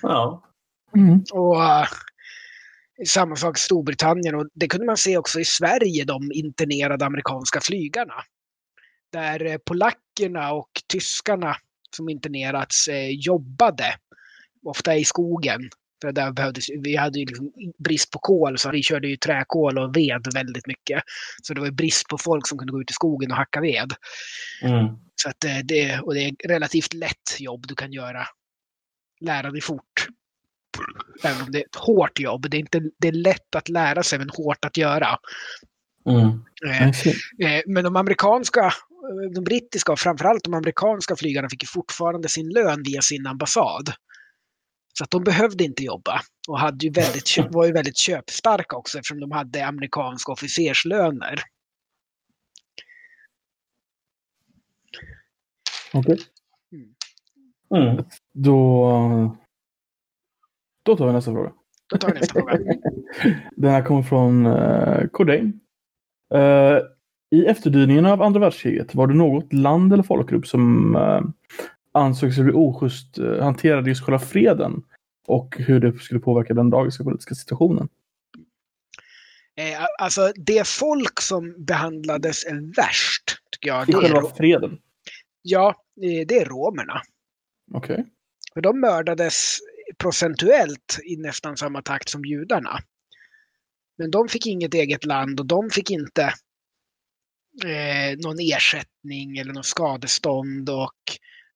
[0.02, 0.44] Ja.
[0.96, 1.24] Mm.
[1.32, 1.86] Och eh,
[3.06, 7.60] samma sak i Storbritannien och det kunde man se också i Sverige, de internerade amerikanska
[7.60, 8.14] flygarna.
[9.12, 11.56] Där eh, polackerna och tyskarna
[11.96, 13.94] som internerats eh, jobbade,
[14.66, 15.70] ofta i skogen.
[16.02, 19.78] För där behövdes, vi hade ju liksom brist på kol så vi körde ju träkol
[19.78, 21.02] och ved väldigt mycket.
[21.42, 23.92] Så det var brist på folk som kunde gå ut i skogen och hacka ved.
[24.62, 24.86] Mm.
[25.22, 28.26] Så att eh, det, och det är relativt lätt jobb du kan göra.
[29.20, 30.08] Lära dig fort.
[31.22, 32.50] Även om det är ett hårt jobb.
[32.50, 35.18] Det är, inte, det är lätt att lära sig men hårt att göra.
[36.08, 36.44] Mm.
[36.66, 37.10] Eh, I see.
[37.46, 42.28] eh, Men de amerikanska, eh, de brittiska och framförallt de amerikanska flygarna fick ju fortfarande
[42.28, 43.92] sin lön via sin ambassad.
[44.92, 48.98] Så att de behövde inte jobba och hade ju väldigt, var ju väldigt köpstarka också
[48.98, 51.40] eftersom de hade amerikanska officerslöner.
[55.92, 56.18] Okej.
[57.74, 58.04] Mm.
[58.32, 59.36] Då...
[60.82, 61.52] Då tar vi nästa fråga.
[61.90, 62.58] Då tar vi nästa fråga.
[63.56, 65.60] Den här kommer från uh, Cordain.
[66.34, 66.78] Eh,
[67.30, 71.20] I efterdyningarna av andra världskriget var det något land eller folkgrupp som uh,
[71.92, 74.82] ansåg sig bli oschysst uh, hanterade just själva freden
[75.26, 77.88] och hur det skulle påverka den dagiska politiska situationen.
[79.56, 82.44] Eh, Alltså det folk som behandlades
[82.76, 84.78] värst, tycker jag, I det är, själva ro- freden.
[85.42, 85.68] ja,
[86.02, 87.02] eh, det är romerna.
[87.74, 88.06] Okej.
[88.54, 89.58] För de mördades
[89.98, 92.78] procentuellt i nästan samma takt som judarna.
[93.98, 96.22] Men de fick inget eget land och de fick inte
[97.64, 100.94] eh, någon ersättning eller någon skadestånd och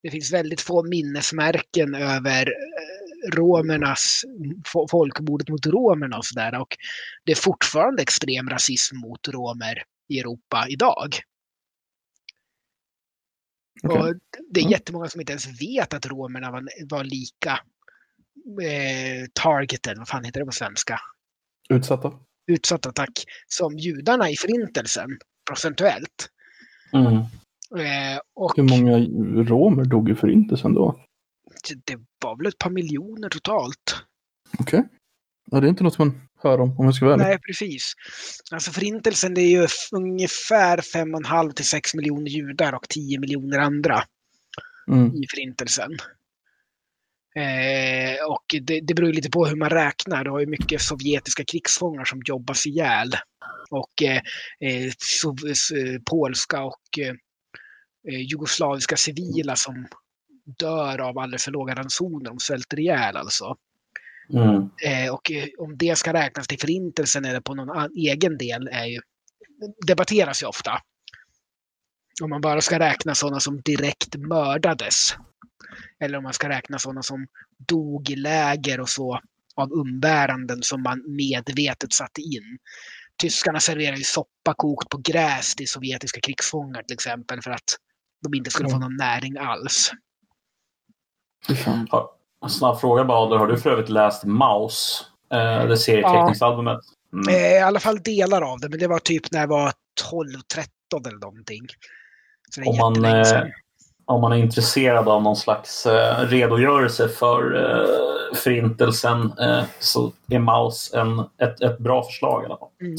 [0.06, 4.22] det finns väldigt få minnesmärken över eh, romernas,
[4.74, 6.60] fo- folkmordet mot romerna och sådär.
[6.60, 6.76] Och
[7.24, 11.14] det är fortfarande extrem rasism mot romer i Europa idag.
[13.82, 13.98] Okej.
[13.98, 14.14] Och
[14.50, 14.72] det är Mm.
[14.72, 17.60] jättemånga som inte ens vet att romerna var, var lika
[18.62, 21.00] eh, targeted, vad fan heter det på svenska?
[21.68, 22.12] Utsatta.
[22.46, 25.18] Utsatta, tack, som judarna i förintelsen,
[25.50, 26.30] procentuellt.
[26.92, 27.22] Mm.
[27.78, 28.98] Eh, och Hur många
[29.44, 31.00] romer dog i förintelsen då?
[31.84, 33.96] det var väl ett par miljoner totalt.
[34.58, 34.88] Okej.
[35.50, 37.24] Ja, det är inte något man hör om, om jag ska vara ärlig.
[37.26, 37.92] Nej, precis.
[38.52, 44.02] Alltså förintelsen det är ju ungefär 5,5 till 6 miljoner judar och 10 miljoner andra
[44.88, 45.14] Mm.
[45.14, 45.90] i förintelsen.
[47.36, 50.24] Eh, och det, det beror lite på hur man räknar.
[50.24, 53.12] Du har ju mycket sovjetiska krigsfångar som jobbas ihjäl.
[53.70, 54.16] Och eh,
[54.70, 56.98] eh, sov, s- eh, polska och
[58.06, 59.86] jugoslaviska civila som
[60.58, 62.24] dör av alldeles för låga ransoner.
[62.24, 63.56] De svälter ihjäl alltså.
[64.32, 64.70] Mm.
[64.84, 68.84] Eh, och eh, om det ska räknas till förintelsen eller på någon egen del är
[68.84, 69.00] ju,
[69.86, 70.80] debatteras ju ofta.
[72.22, 75.14] Om man bara ska räkna sådana som direkt mördades.
[76.00, 77.26] Eller om man ska räkna sådana som
[77.68, 79.20] dog i läger och så
[79.56, 82.58] av umbäranden som man medvetet satte in.
[83.22, 87.76] Tyskarna serverar ju soppa kokt på gräs till sovjetiska krigsfångar till exempel för att
[88.30, 89.92] de inte skulle få någon näring alls.
[91.90, 92.12] Ja,
[92.48, 93.36] Snabb fråga Bader.
[93.36, 95.04] Har du för övrigt läst Maus?
[95.32, 96.80] Eh, det serieteckningsalbumet?
[97.12, 97.28] Mm.
[97.34, 99.72] Eh, I alla fall delar av det, men det var typ när jag var
[100.92, 101.66] 12-13 eller någonting.
[102.50, 103.42] Så det är Om man, eh,
[104.04, 110.38] om man är intresserad av någon slags eh, redogörelse för eh, förintelsen eh, så är
[110.38, 112.68] Maus en, ett, ett bra förslag i alla fall.
[112.80, 112.96] Mm.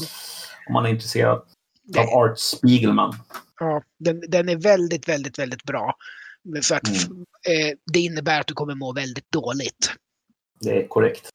[0.68, 1.42] Om man är intresserad
[1.82, 3.14] Det- av Art Spiegelman.
[3.60, 5.96] Ja, den, den är väldigt, väldigt, väldigt bra.
[6.62, 7.24] Så att, Mm.
[7.48, 9.92] eh, det innebär att du kommer må väldigt dåligt.
[10.60, 11.28] Det är korrekt.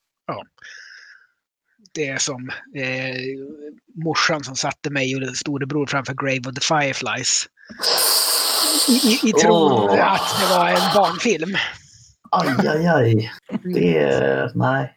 [1.94, 3.16] Det är som eh,
[3.96, 7.46] morsan som satte mig och storebror framför Grave of the Fireflies.
[8.90, 10.14] I, i, i tron Åh.
[10.14, 11.56] att det var en barnfilm.
[12.32, 13.32] Aj, aj, aj.
[13.64, 14.52] Det är...
[14.56, 14.94] Nej,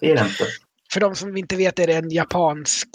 [0.00, 0.44] det är det inte.
[0.92, 2.88] För de som inte vet är det en japansk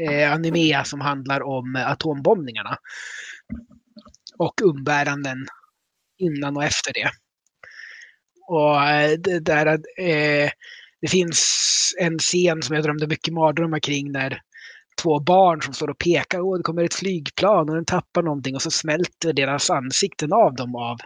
[0.00, 2.76] eh, anime som handlar om eh, atombombningarna.
[4.38, 5.46] Och umbäranden
[6.18, 7.10] innan och efter det.
[8.46, 9.66] Och eh, det, där,
[9.98, 10.50] eh,
[11.00, 14.40] det finns en scen som jag drömde mycket mardrömmar kring när
[15.02, 16.40] två barn som står och pekar.
[16.40, 20.54] Åh, det kommer ett flygplan och den tappar någonting och så smälter deras ansikten av
[20.54, 20.98] dem av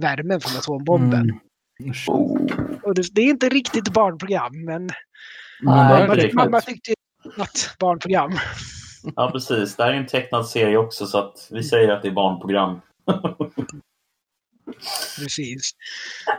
[0.00, 1.30] värmen från atombomben.
[1.80, 1.92] Mm.
[2.82, 4.90] Och det, det är inte riktigt barnprogram, Men
[5.60, 6.34] Nej, riktigt.
[6.34, 6.96] mamma tyckte ju
[7.42, 8.32] att barnprogram.
[9.16, 9.76] Ja, precis.
[9.76, 12.80] Det här är en tecknad serie också så att vi säger att det är barnprogram.
[15.18, 15.70] Precis.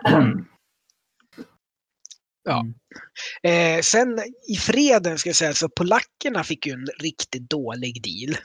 [2.49, 2.65] Ja.
[3.43, 8.37] Eh, sen i freden ska jag säga så polackerna fick ju en riktigt dålig deal.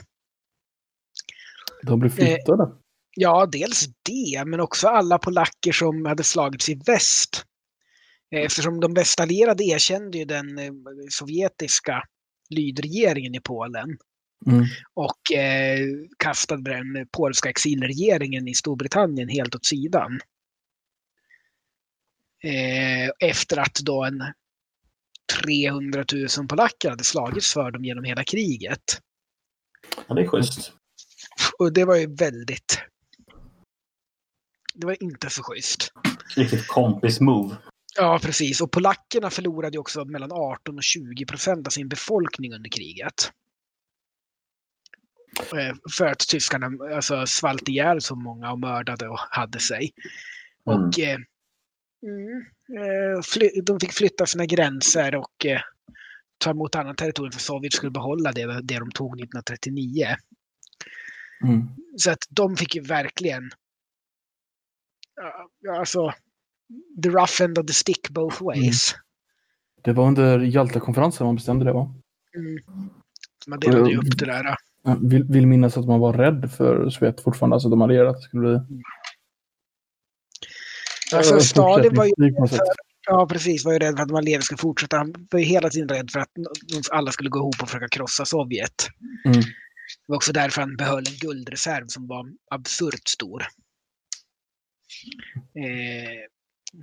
[1.82, 2.72] De blir flyttade.
[3.16, 7.44] Ja, dels det, men också alla polacker som hade slagits i väst.
[8.32, 10.72] Eftersom de västallierade erkände ju den eh,
[11.10, 12.02] sovjetiska
[12.50, 13.98] lydregeringen i Polen
[14.46, 14.64] Mm.
[14.94, 15.86] och eh,
[16.18, 20.20] kastade den polska exilregeringen i Storbritannien helt åt sidan.
[22.44, 24.22] Eh, efter att då en
[25.44, 26.04] 300
[26.38, 29.00] 000 polacker hade slagits för dem genom hela kriget.
[30.06, 30.72] Ja, det är schysst.
[31.58, 32.82] Och det var ju väldigt...
[34.74, 35.92] Det var inte så schysst.
[36.36, 37.56] Riktigt kompis-move.
[37.96, 38.60] Ja, precis.
[38.60, 43.32] Och polackerna förlorade också mellan 18 och 20 procent av sin befolkning under kriget.
[45.40, 49.92] Eh, För att tyskarna alltså, svalt ihjäl så många och mördade och hade sig.
[50.70, 50.80] Mm.
[50.80, 51.18] Och eh,
[52.02, 52.44] mm,
[52.78, 55.60] eh, de fick flytta sina gränser och eh,
[56.38, 60.06] ta emot annat territorium för Sovjet skulle behålla det, det de tog 1939.
[61.44, 61.68] Mm.
[61.96, 63.50] Så att de fick ju verkligen...
[65.60, 66.14] Ja, alltså...
[67.02, 68.94] The rough end of the stick both ways.
[69.82, 71.94] Det var under Jalta-konferensen man bestämde det va?
[72.36, 72.90] Mm.
[73.46, 74.56] Man delade ju upp det där.
[74.84, 78.42] Jag vill, vill minnas att man var rädd för Sovjet fortfarande, alltså de allierade skulle
[78.42, 78.82] bli...
[81.14, 82.60] Alltså Stalin var ju något sätt.
[83.06, 83.64] Ja, precis.
[83.64, 84.96] Var ju rädd för att de allierade skulle fortsätta.
[84.96, 86.30] Han var ju hela tiden rädd för att
[86.90, 88.88] alla skulle gå ihop och försöka krossa Sovjet.
[89.24, 89.40] Mm.
[89.40, 93.42] Det var också därför han behöll en guldreserv som var absurt stor.
[95.54, 96.20] Eh,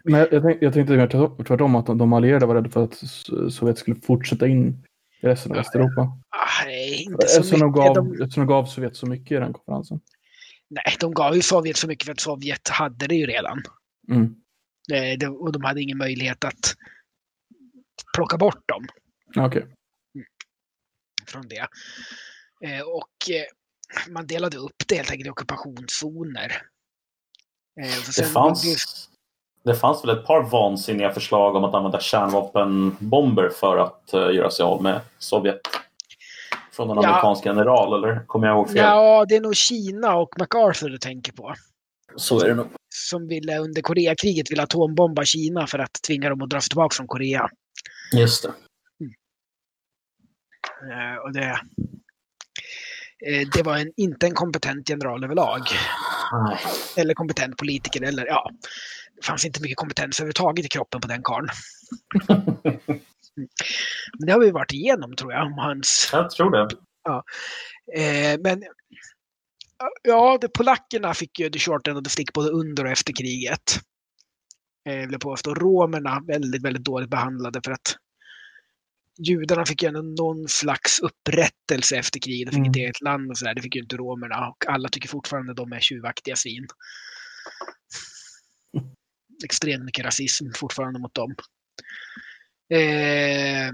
[0.04, 1.08] Men jag, jag, tänk, jag tänkte mer
[1.44, 3.04] tvärtom, att de, de allierade var rädda för att
[3.54, 4.86] Sovjet skulle fortsätta in
[5.22, 6.02] i resten av Ja, Västeuropa.
[6.30, 7.86] ah, nej, inte så Eftersom de, mycket.
[7.86, 10.00] gav, De, eftersom de gav Sovjet så mycket i den konferensen.
[10.70, 13.62] nej, de gav ju Sovjet så mycket för att Sovjet hade det ju redan.
[14.12, 14.36] Mm.
[14.94, 16.76] Eh, det, och de hade ingen möjlighet att
[18.16, 18.86] plocka bort dem
[19.46, 19.66] Okej.
[21.28, 21.68] från det.
[22.66, 26.62] Eh, och eh, man delade upp det helt enkelt i ockupationszoner.
[27.82, 29.10] Eh, Det fanns,
[29.70, 34.52] det fanns väl ett par vansinniga förslag om att använda kärnvapenbomber för att eh, göra
[34.52, 35.60] sig av med Sovjet.
[36.72, 37.08] Från en Ja.
[37.08, 38.78] amerikansk general, eller kommer jag ihåg fel?
[38.78, 41.54] Ja, det är nog Kina och MacArthur du tänker på.
[42.16, 42.68] Så är det nog.
[42.96, 46.96] Som ville under Koreakriget ville atombomba Kina för att tvinga dem att dra sig tillbaka
[46.96, 47.50] från Korea.
[48.14, 48.50] Just det.
[50.92, 51.60] Eh, och det,
[53.28, 55.62] eh, det var en, inte en kompetent general överlag.
[56.98, 58.02] Eller kompetent politiker.
[58.04, 58.50] Eller, ja,
[59.22, 61.48] det fanns inte mycket kompetens överhuvudtaget i kroppen på den karln.
[64.20, 65.46] Men det har vi varit igenom tror jag.
[65.46, 66.68] Om hans, Jag tror det.
[67.98, 68.64] eh, men
[70.04, 73.14] ja, det, polackerna fick ju the short end of the stick både under och efter
[73.14, 73.80] kriget.
[74.90, 75.54] Eh, vill jag påstå.
[75.54, 77.96] Romerna väldigt, väldigt dåligt behandlade för att
[79.28, 82.46] judarna fick ju ändå någon slags upprättelse efter kriget.
[82.48, 82.70] De fick Mm.
[82.72, 83.56] ett eget land och sådär.
[83.56, 84.48] Det fick ju inte romerna.
[84.50, 86.68] Och alla tycker fortfarande de är tjuvaktiga svin.
[89.44, 91.36] Extremt mycket rasism fortfarande mot dem.
[92.74, 93.68] Eh,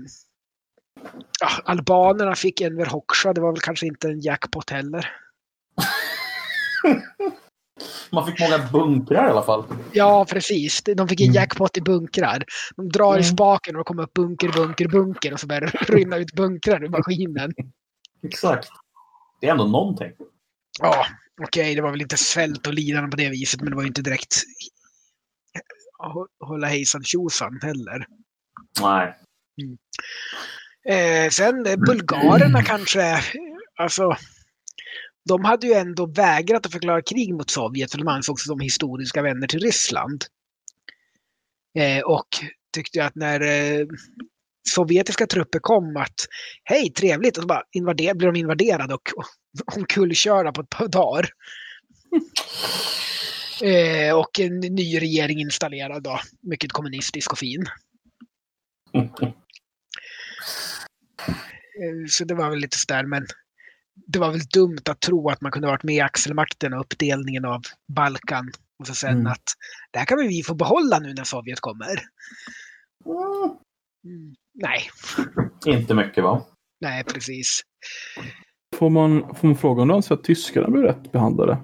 [1.40, 3.34] ja, albanerna fick Enver Hoxha.
[3.34, 5.12] Det var väl kanske inte en jackpot heller.
[8.10, 9.64] Man fick många bunkrar i alla fall.
[9.94, 10.82] Ja, precis.
[10.84, 11.36] De fick en Mm.
[11.36, 12.44] jackpot i bunkrar.
[12.76, 13.24] De drar i Mm.
[13.24, 16.84] spaken och det kommer upp bunker, bunker, bunker och så börjar det rinna ut bunkrar
[16.84, 17.54] ur maskinen.
[18.24, 18.70] Exakt.
[19.42, 20.12] Det är ändå någonting.
[20.82, 21.06] Ja,
[21.42, 23.88] okej, det var väl inte svält och lidande på det viset, men det var ju
[23.88, 24.36] inte direkt
[26.40, 28.06] hålla hejsan tjosan heller.
[28.82, 29.16] Nej.
[30.90, 33.20] Eh, sen eh, bulgarerna kanske,
[33.80, 34.16] alltså,
[35.30, 39.22] de hade ju ändå vägrat att förklara krig mot Sovjet, för de ansågs som historiska
[39.22, 40.26] vänner till Ryssland.
[41.78, 42.28] Eh, och
[42.74, 43.86] tyckte att när eh,
[44.70, 46.28] sovjetiska trupper kom att
[46.64, 50.88] hej, trevligt, och så bara invader, blir de invaderade och, och omkullkörda på ett par
[50.88, 51.30] dagar.
[53.64, 57.66] Eh, och en ny regering installerad då, mycket kommunistisk och fin.
[61.82, 63.26] Eh, Så det var väl lite sådär, men
[64.08, 67.46] det var väl dumt att tro att man kunde varit med i axelmakten och uppdelningen
[67.46, 67.62] av
[67.96, 68.52] Balkan.
[68.80, 69.28] Och så sen Mm.
[69.28, 69.44] att
[69.92, 72.02] det här kan väl vi få behålla nu när Sovjet kommer.
[74.06, 74.82] Mm, nej,
[75.66, 76.46] Inte mycket va?
[76.82, 77.62] nej precis.
[78.76, 81.58] Får man, får man fråga om du anser att tyskarna blev rätt behandlade?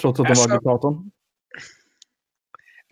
[0.00, 1.10] Trots att de Alltså- var diktatorn?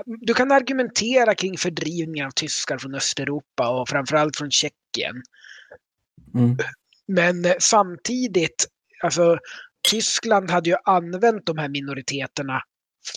[0.06, 5.22] Du kan argumentera kring fördrivningen av tyskar från Östeuropa och framförallt från Tjeckien.
[6.34, 6.56] Mm.
[7.06, 8.66] Men eh, samtidigt,
[9.02, 9.38] alltså
[9.90, 12.62] Tyskland hade ju använt de här minoriteterna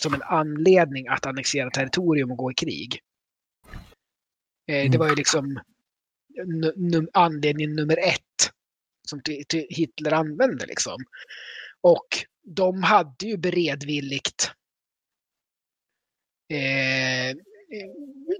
[0.00, 3.00] som en anledning att annexera territorium och gå i krig.
[4.66, 4.98] Eh, Det Mm.
[4.98, 5.60] var ju liksom
[6.44, 8.50] nu, num, anledning nummer ett
[9.08, 9.20] som
[9.68, 11.04] Hitler använde liksom.
[11.80, 12.06] Och
[12.44, 14.50] de hade ju beredvilligt
[16.52, 17.36] eh,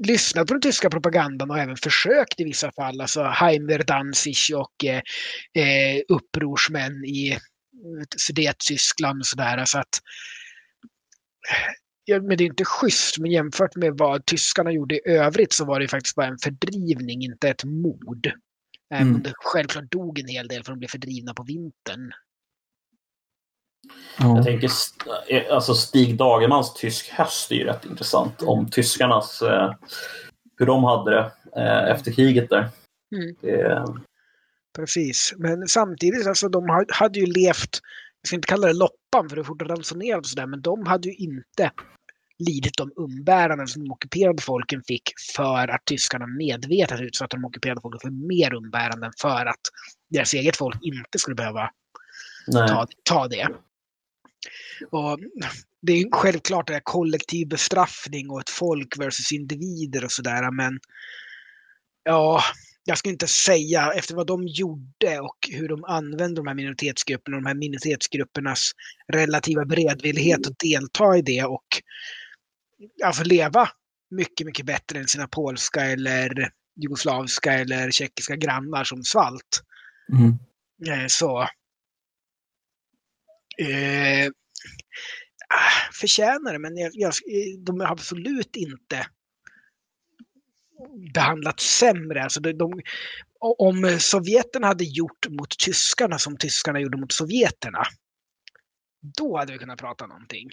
[0.06, 3.00] lyssnat på den tyska propagandan och även försökt i vissa fall.
[3.00, 5.02] Alltså Heimer Danzig och eh,
[5.64, 7.38] eh upprorsmän i
[8.16, 9.64] Sudettyskland och sådär.
[9.64, 10.00] Så att,
[12.04, 15.64] ja, men det är inte schysst, men jämfört med vad tyskarna gjorde i övrigt så
[15.64, 18.32] var det faktiskt bara en fördrivning, inte ett mord.
[18.94, 19.22] Även mm.
[19.22, 22.12] det självklart dog en hel del för de blev fördrivna på vintern.
[24.18, 24.36] Ja.
[24.36, 24.70] Jag tänker,
[25.28, 28.42] eh, alltså Stig Dagermans Tysk höst är ju rätt intressant.
[28.42, 29.74] Om tyskarnas, eh,
[30.58, 32.68] hur de hade det eh, efter kriget där.
[33.16, 33.36] Mm.
[33.40, 33.86] Det...
[34.76, 37.80] Precis, men samtidigt, alltså de hade ju levt,
[38.22, 40.86] jag ska inte kalla det loppan för det är fort ransonerat och sådär, men de
[40.86, 41.70] hade ju inte
[42.38, 47.80] lidit de umbäranden som de ockuperade folken fick för att tyskarna medvetet utsatte de ockuperade
[47.80, 49.60] folken för mer umbäranden för att
[50.10, 51.70] deras eget folk inte skulle behöva
[52.52, 53.48] ta, ta det.
[54.90, 55.18] Och
[55.82, 60.80] det är självklart det är kollektiv bestraffning och ett folk versus individer och sådär, men
[62.04, 62.42] ja,
[62.84, 67.36] jag ska inte säga efter vad de gjorde och hur de använde de här minoritetsgrupperna,
[67.36, 68.72] de här minoritetsgruppernas
[69.08, 71.66] relativa beredvillighet att delta i det och
[73.04, 73.68] alltså leva
[74.10, 79.62] mycket, mycket bättre än sina polska eller jugoslaviska eller tjeckiska grannar som svalt.
[80.12, 80.38] Mm.
[80.86, 81.48] Eh, så
[83.58, 84.26] eh,
[85.48, 87.12] ah, förtjänar det, men jag, jag,
[87.58, 89.06] de har absolut inte
[91.14, 92.22] behandlat sämre.
[92.22, 92.80] Alltså de, de,
[93.40, 97.82] om Sovjeterna hade gjort mot tyskarna som tyskarna gjorde mot sovjeterna,
[99.18, 100.50] då hade vi kunnat prata någonting.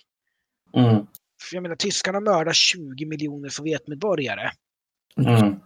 [0.75, 1.05] Mm.
[1.41, 4.51] För jag menar, tyskarna mördar 20 miljoner Sovjetmedborgare.
[5.17, 5.59] Mm.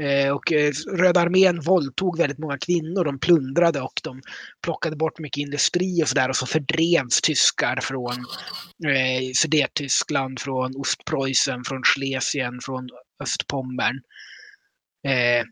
[0.00, 4.22] Eh, och eh, Röda armén våldtog väldigt många kvinnor, de plundrade och de
[4.62, 8.14] plockade bort mycket industri och sådär och så fördrevs tyskar från
[8.92, 12.88] eh, Sudettyskland, från Ostpreussen, från Schlesien, från
[13.22, 14.00] Östpommern.
[15.06, 15.44] Eh,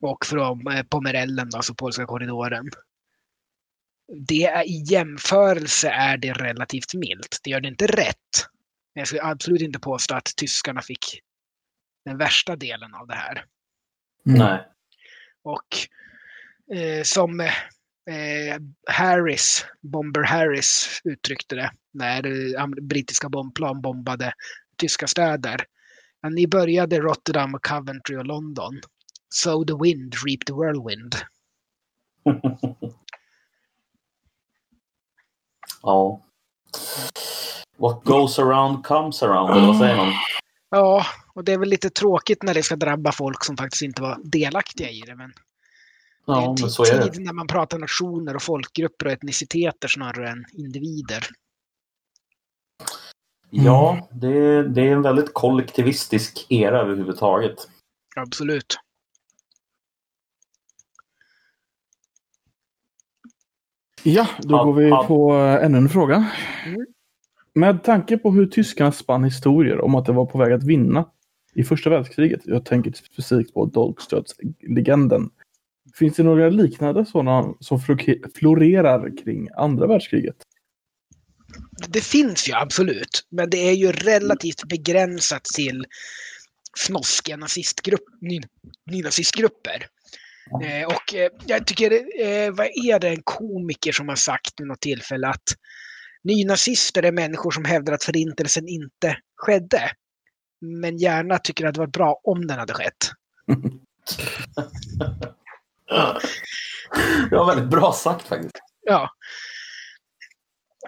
[0.00, 2.70] och från eh, Pomerellen, alltså polska korridoren.
[4.28, 7.40] Det är, I jämförelse är det relativt milt.
[7.44, 8.46] Det gör det inte rätt.
[8.94, 11.20] Jag skulle absolut inte påstå att tyskarna fick
[12.04, 13.44] den värsta delen av det här.
[14.26, 14.38] Mm.
[14.38, 14.68] Nej.
[15.42, 15.68] Och
[16.76, 17.48] eh, som eh,
[18.90, 22.26] Harris, Bomber Harris uttryckte det när
[22.56, 24.32] eh, brittiska bombplan bombade
[24.76, 25.64] tyska städer.
[26.30, 28.80] Ni började Rotterdam, Coventry och London.
[29.28, 31.14] So the wind reap the whirlwind.
[35.82, 36.20] ja.
[37.76, 40.12] What goes around comes around, eller vad säger man?
[40.70, 44.02] Ja, och det är väl lite tråkigt när det ska drabba folk som faktiskt inte
[44.02, 45.16] var delaktiga i det.
[45.16, 45.32] Men
[46.26, 47.20] ja, det är men så är det.
[47.20, 51.26] när man pratar nationer och folkgrupper och etniciteter snarare än individer.
[53.50, 57.68] Ja, det, det är en väldigt kollektivistisk era överhuvudtaget.
[58.16, 58.76] Absolut.
[64.02, 66.30] Ja, då går vi på ännu en fråga.
[66.66, 66.86] Mm.
[67.54, 71.10] Med tanke på hur tyskarna spann historier om att de var på väg att vinna
[71.54, 75.30] i första världskriget, jag tänker specifikt på Dolkstötslegenden,
[75.94, 77.80] finns det några liknande sådana som
[78.34, 80.36] florerar kring andra världskriget?
[81.88, 85.84] Det finns ju absolut, men det är ju relativt begränsat till
[86.86, 88.40] fnoskiga nazistgrupp, ny,
[88.86, 89.86] nynazistgrupper.
[90.64, 94.66] Eh, och eh, jag tycker, eh, vad är det en komiker som har sagt vid
[94.66, 95.44] något tillfälle att
[96.24, 99.90] Nynazister är människor som hävdar att förintelsen inte skedde.
[100.60, 103.10] Men gärna tycker att det var bra om den hade skett.
[107.30, 108.58] det var väldigt bra sagt faktiskt.
[108.82, 109.10] Ja.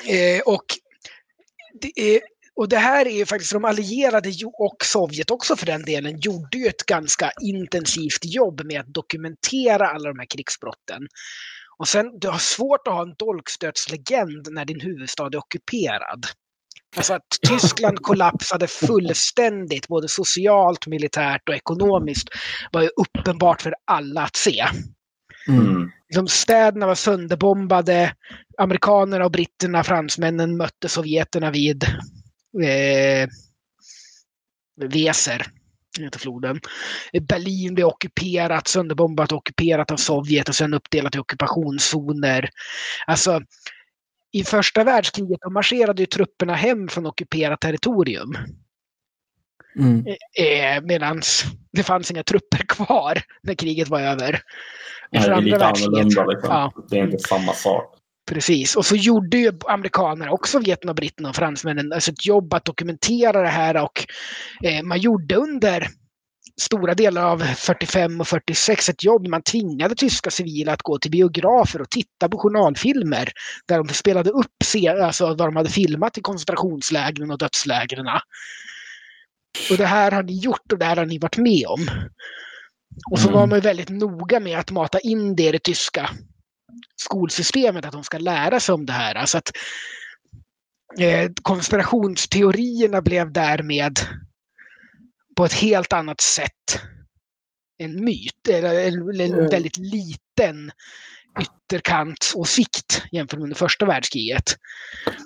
[0.09, 0.65] Eh, och,
[1.81, 2.21] det är,
[2.55, 6.59] och det här är ju faktiskt de allierade och Sovjet också för den delen gjorde
[6.59, 11.09] ju ett ganska intensivt jobb med att dokumentera alla de här krigsbrotten.
[11.79, 16.27] Och sen, du har svårt att ha en dolkstötslegend när din huvudstad är ockuperad.
[16.97, 22.29] Alltså att Tyskland kollapsade fullständigt, både socialt, militärt och ekonomiskt,
[22.73, 24.65] var ju uppenbart för alla att se.
[25.49, 25.91] Mm.
[26.09, 28.15] Liksom städerna var sönderbombade,
[28.59, 31.85] amerikanerna och britterna, fransmännen mötte sovjeterna vid
[32.65, 33.29] eh,
[34.89, 35.47] Weser
[36.01, 36.61] heter floden.
[37.29, 42.49] Berlin blev ockuperat, sönderbombat och ockuperat av Sovjet och sen uppdelat i ockupationszoner.
[43.07, 43.41] Alltså,
[44.33, 48.37] i första världskriget marscherade ju trupperna hem från ockuperat territorium.
[49.79, 50.07] Mm.
[50.39, 51.23] Eh, eh Medan
[51.73, 54.41] det fanns inga trupper kvar när kriget var över.
[55.11, 56.27] Nej, det är lite annorlunda.
[56.27, 56.51] Liksom.
[56.51, 56.73] Ja.
[56.91, 57.99] Det är inte samma sak.
[58.27, 62.65] Precis, och så gjorde ju amerikanerna också, Vietnam, britterna och fransmännen, alltså ett jobb att
[62.65, 64.07] dokumentera det här och
[64.65, 65.89] eh, man gjorde under
[66.57, 69.29] stora delar av 45 och 46 ett jobb.
[69.29, 73.33] Man tvingade tyska civila att gå till biografer och titta på journalfilmer
[73.67, 74.47] där de spelade upp
[75.03, 78.07] alltså vad de hade filmat i koncentrationslägren och dödslägren.
[79.71, 81.87] Och det här har ni gjort och det här har ni varit med om.
[83.11, 83.41] Och så mm.
[83.41, 86.11] var man väldigt noga med att mata in det i det tyska
[86.97, 89.15] skolsystemet, att de ska lära sig om det här.
[89.15, 89.53] Alltså att
[91.01, 94.01] eh, konspirationsteorierna blev därmed
[95.37, 96.81] på ett helt annat sätt
[97.79, 99.47] en myt, eller en, en mm.
[99.47, 100.71] väldigt liten
[101.41, 104.57] ytterkantsåsikt jämfört med första världskriget.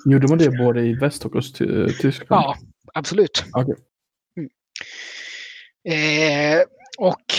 [0.06, 2.26] Gjorde man det både i väst och Östtyskland?
[2.28, 2.56] Ja,
[2.94, 3.44] absolut.
[3.52, 3.74] Okay.
[4.38, 4.50] Mm.
[5.88, 6.64] Eh,
[6.98, 7.34] och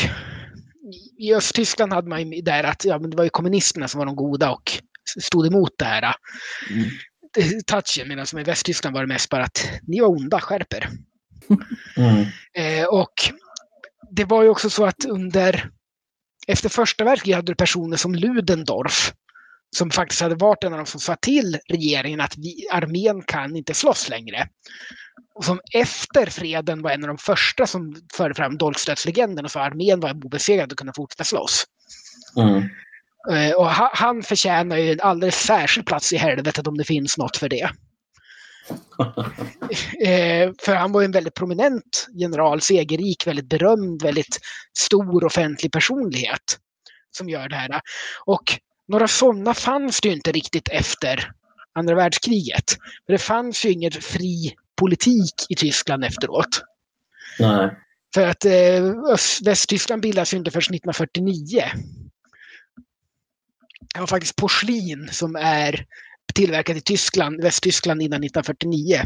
[1.17, 4.05] i Östtyskland hade man ju där att ja, men det var ju kommunisterna som var
[4.05, 4.71] de goda och
[5.19, 6.15] stod emot det här.
[6.71, 6.89] Mm.
[7.67, 10.89] Touchen, medan som i Västtyskland var det mest bara att ni var onda, skärper.
[11.97, 12.25] Mm.
[12.53, 13.13] Eh, och
[14.11, 15.69] det var ju också så att under
[16.47, 19.13] efter första världskriget hade du personer som Ludendorff
[19.75, 23.55] som faktiskt hade varit en av de som sa till regeringen att vi, armén kan
[23.55, 24.47] inte slåss längre.
[25.35, 29.61] Och som efter freden var en av de första som förde fram dolkstötslegenden och sa
[29.61, 31.65] att armén var obesegrad och kunde fortsätta slåss.
[32.37, 32.63] Mm.
[33.31, 37.37] Eh, och han förtjänar ju en alldeles särskild plats i helvetet om det finns något
[37.37, 37.69] för det.
[40.05, 44.39] Eh, för han var en väldigt prominent general, segerrik, väldigt berömd, väldigt
[44.77, 46.59] stor offentlig personlighet
[47.17, 47.81] som gör det här.
[48.25, 48.43] Och
[48.87, 51.31] några sådana fanns det ju inte riktigt efter
[51.73, 52.71] andra världskriget.
[53.05, 56.63] För det fanns ju ingen fri politik i Tyskland efteråt.
[57.39, 57.75] Nej.
[58.13, 58.51] För att eh,
[59.45, 61.63] Västtyskland bildas ju inte förrän 1949.
[63.93, 65.85] Det var faktiskt porslin som är
[66.37, 69.01] tillverkat i Tyskland, Västtyskland innan 1949.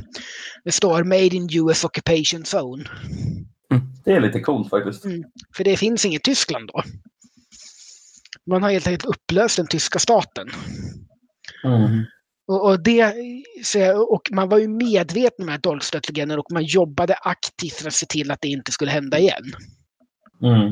[0.64, 2.86] Det står Made in US Occupation Zone.
[3.72, 3.84] Mm.
[4.06, 5.06] Det är lite coolt faktiskt.
[5.06, 5.24] Mm.
[5.58, 6.84] För det finns inget Tyskland då.
[8.50, 10.48] Man har helt enkelt upplöst den tyska staten.
[11.64, 12.06] Mm.
[12.48, 13.14] Och, och, det,
[13.94, 18.06] och man var ju medveten om här dolkstötlegenden och man jobbade aktivt för att se
[18.06, 19.54] till att det inte skulle hända igen.
[20.44, 20.72] Mm.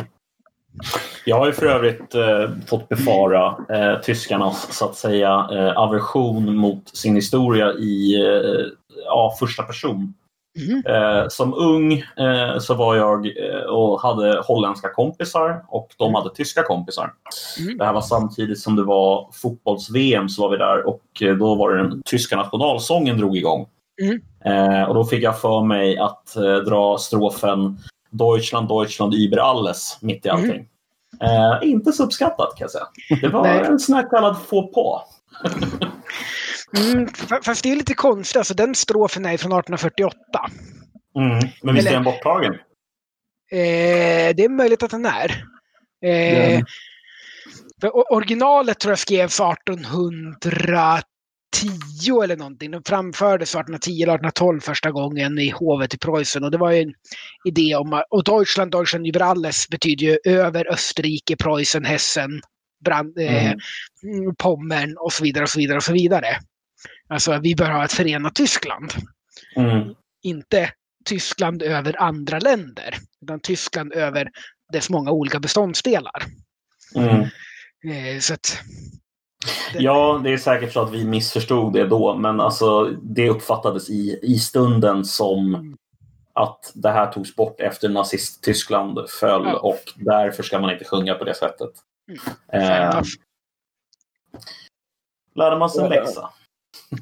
[1.26, 6.56] Jag har ju för övrigt eh, fått befara eh, tyskarnas så att säga eh, aversion
[6.56, 8.66] mot sin historia i eh,
[9.06, 10.14] ja, första person.
[10.58, 11.30] Mm.
[11.30, 16.64] Som ung eh, så var jag eh, och hade holländska kompisar och de hade tyska
[16.64, 17.14] kompisar.
[17.60, 17.78] Mm.
[17.78, 21.04] Det här var samtidigt som det var fotbolls-VM så var vi där och
[21.40, 23.68] då var det den tyska nationalsången drog igång.
[24.02, 24.88] Mm.
[24.90, 27.78] och då fick jag för mig att dra strofen
[28.10, 30.68] Deutschland, Deutschland über alles mitt i allting.
[31.22, 31.64] Mm.
[31.64, 32.88] inte så uppskattat kan jag säga.
[33.22, 35.02] Det var en sån här kallad faux pas.
[36.78, 37.08] Mm,
[37.44, 40.16] fast det är lite konstigt, alltså den strofen är från 1848.
[41.16, 42.54] Mm, men visst är den borttagen?
[43.52, 45.44] Eh, det är möjligt att den är.
[46.06, 46.62] Eh,
[48.10, 49.40] originalet tror jag skrevs
[51.56, 52.72] 1810 eller någonting.
[52.72, 56.44] Den framfördes 1810 eller 1812 första gången i hovet i Preussen.
[56.44, 56.94] Och det var ju en
[57.46, 62.42] idé om och Deutschland, Deutschland über alles betyder ju över Österrike, Preussen, Hessen,
[62.86, 63.58] Brand, eh, mm.
[64.28, 66.28] eh, Pommern och så vidare och så vidare och så vidare.
[67.10, 68.94] Alltså vi bör ha ett förenat Tyskland.
[69.56, 69.94] Mm.
[70.24, 70.72] Inte
[71.06, 74.30] Tyskland över andra länder, utan Tyskland över
[74.74, 76.24] dess många olika beståndsdelar.
[76.96, 77.22] Mm.
[77.86, 78.62] Eh, så att.
[79.74, 84.20] Ja, det är säkert så att vi missförstod det då, men alltså, det uppfattades i,
[84.22, 85.78] i stunden som mm.
[86.34, 89.60] att det här togs bort efter nazist-Tyskland föll ja.
[89.60, 91.72] och därför ska man inte sjunga på det sättet.
[92.08, 92.64] Mm.
[92.64, 93.02] Eh,
[95.36, 96.30] lärde man sig en läxa?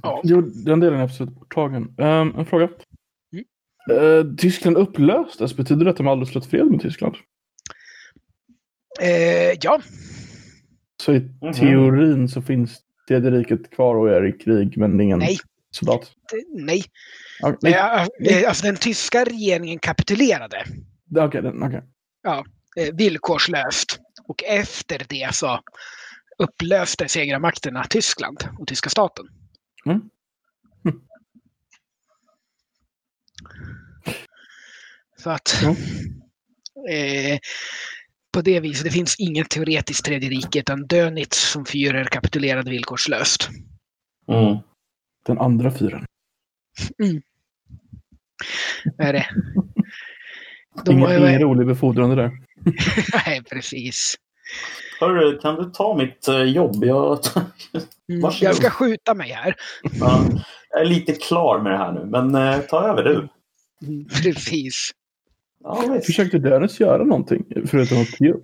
[0.04, 0.22] Ja.
[0.24, 1.96] Jo, den delen är absolut borttagen.
[1.98, 2.70] Um, en fråga.
[3.34, 4.04] Mm.
[4.04, 5.56] Uh, Tyskland upplöstes.
[5.56, 7.16] Betyder det att de aldrig slutade fred med Tyskland?
[9.02, 9.82] Uh, ja.
[11.02, 11.54] Så i mm -hmm.
[11.54, 15.38] teorin så finns Tredje riket kvar och är i krig men ingen nej.
[15.72, 16.12] soldat?
[16.54, 16.84] Nej.
[17.44, 18.42] Okay, nej.
[18.42, 20.66] Uh, alltså den tyska regeringen kapitulerade.
[21.18, 21.82] Okej, okay, okay.
[22.24, 22.46] Ja,
[22.94, 24.00] villkorslöst.
[24.28, 25.60] Och efter det så
[26.38, 29.26] upplöste segermakterna Tyskland och tyska staten.
[29.86, 30.02] Mm.
[30.86, 31.02] Mm.
[35.18, 35.76] Så att mm.
[36.90, 37.40] eh,
[38.34, 43.50] på det viset, det finns inget teoretiskt tredje rike utan Dönitz som fyrer kapitulerade villkorslöst.
[44.28, 44.58] Mm.
[45.26, 46.06] Den andra fyren.
[47.04, 47.22] Mm.
[48.98, 49.28] Vad är det?
[50.86, 52.32] De ingen, ingen rolig befordrande där.
[53.26, 54.16] Nej, precis.
[55.00, 56.84] Hörru, kan du ta mitt eh, jobb?
[56.84, 57.20] Jag,
[58.10, 59.56] Mm, jag ska skjuta mig här.
[60.00, 60.26] ja,
[60.70, 63.28] jag är lite klar med det här nu, men eh, ta över du.
[64.24, 64.92] Precis.
[65.68, 66.00] Ja.
[66.06, 68.44] Försökte Dennis göra någonting förutom att ge upp?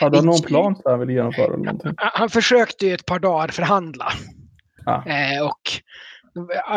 [0.00, 1.92] Hade han någon plan som han ville genomföra eller någonting?
[1.96, 4.12] Han försökte ju ett par dagar förhandla.
[4.86, 5.10] Ah.
[5.10, 5.60] Eh, och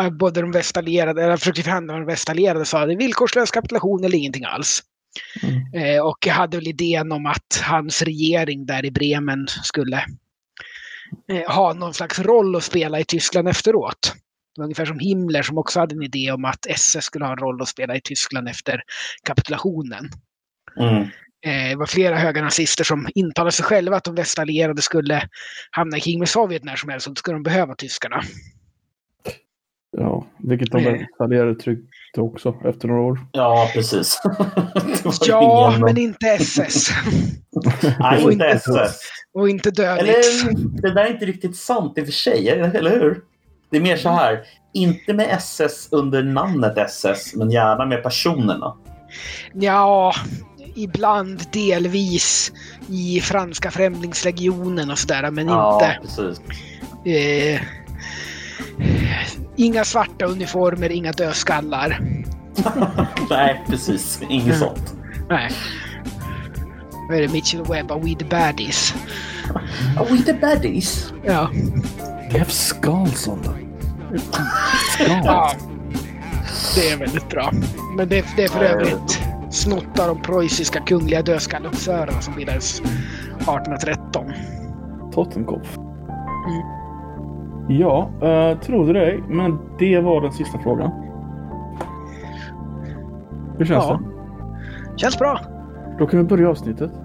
[0.04, 3.52] eh, både de västallierade, eller han försökte förhandla med de västallierade sa det är villkorslös
[3.52, 4.84] kapitulation eller ingenting alls.
[5.44, 5.96] Mm.
[5.96, 10.06] Eh, och hade väl idén om att hans regering där i Bremen skulle
[11.32, 14.14] eh, ha någon slags roll att spela i Tyskland efteråt.
[14.60, 17.32] Det var ungefär som Himmler som också hade en idé om att SS skulle ha
[17.32, 18.82] en roll att spela i Tyskland efter
[19.24, 20.10] kapitulationen.
[20.80, 21.02] Mm.
[21.46, 25.28] Eh, Det var flera höga nazister som intalade sig själva att de västallierade skulle
[25.72, 28.22] hamna i krig med Sovjet när som helst och då skulle de behöva tyskarna.
[29.98, 31.08] Ja, vilket de Nej.
[31.20, 33.20] allierade tryckte också efter några år.
[33.32, 34.22] Ja, precis.
[35.28, 36.90] Ja, men inte SS.
[38.00, 39.00] Nej, inte SS.
[39.34, 40.16] och inte dödligt.
[40.16, 43.22] Eller, det där är inte riktigt sant i och för sig, eller hur?
[43.72, 44.40] Det är mer så här,
[44.74, 48.74] inte med SS under namnet SS, men gärna med personerna.
[49.54, 50.14] Ja,
[50.76, 52.52] ibland delvis
[52.90, 56.00] i franska främlingslegionen och sådär, men Ja, inte.
[56.02, 56.42] precis.
[57.06, 57.62] Eh,
[59.56, 62.00] inga svarta uniformer, inga dödskallar.
[63.30, 64.22] Nej, precis.
[64.30, 64.60] Inget Mm.
[64.60, 64.94] sånt.
[65.30, 65.52] Nej.
[67.10, 67.28] Vad är det?
[67.28, 68.94] Mitchell Webb, We the Baddies.
[69.98, 71.14] Are we the baddies?
[71.26, 71.50] Ja.
[72.30, 73.40] Jeff Skalson.
[75.24, 75.52] ja.
[76.76, 77.52] Det är väldigt bra.
[77.98, 84.26] Men det, det är för övrigt snott av de preussiska kungliga dödskalleofficerarna som bildades 1813.
[85.14, 85.78] Totenkopf.
[85.78, 86.62] Mm.
[87.80, 90.92] Ja, uh, trodde dig, men det var den sista frågan.
[93.58, 94.00] Hur känns Ja.
[94.92, 94.98] det?
[94.98, 95.40] Känns bra.
[96.00, 96.92] Då kan vi börja avsnittet.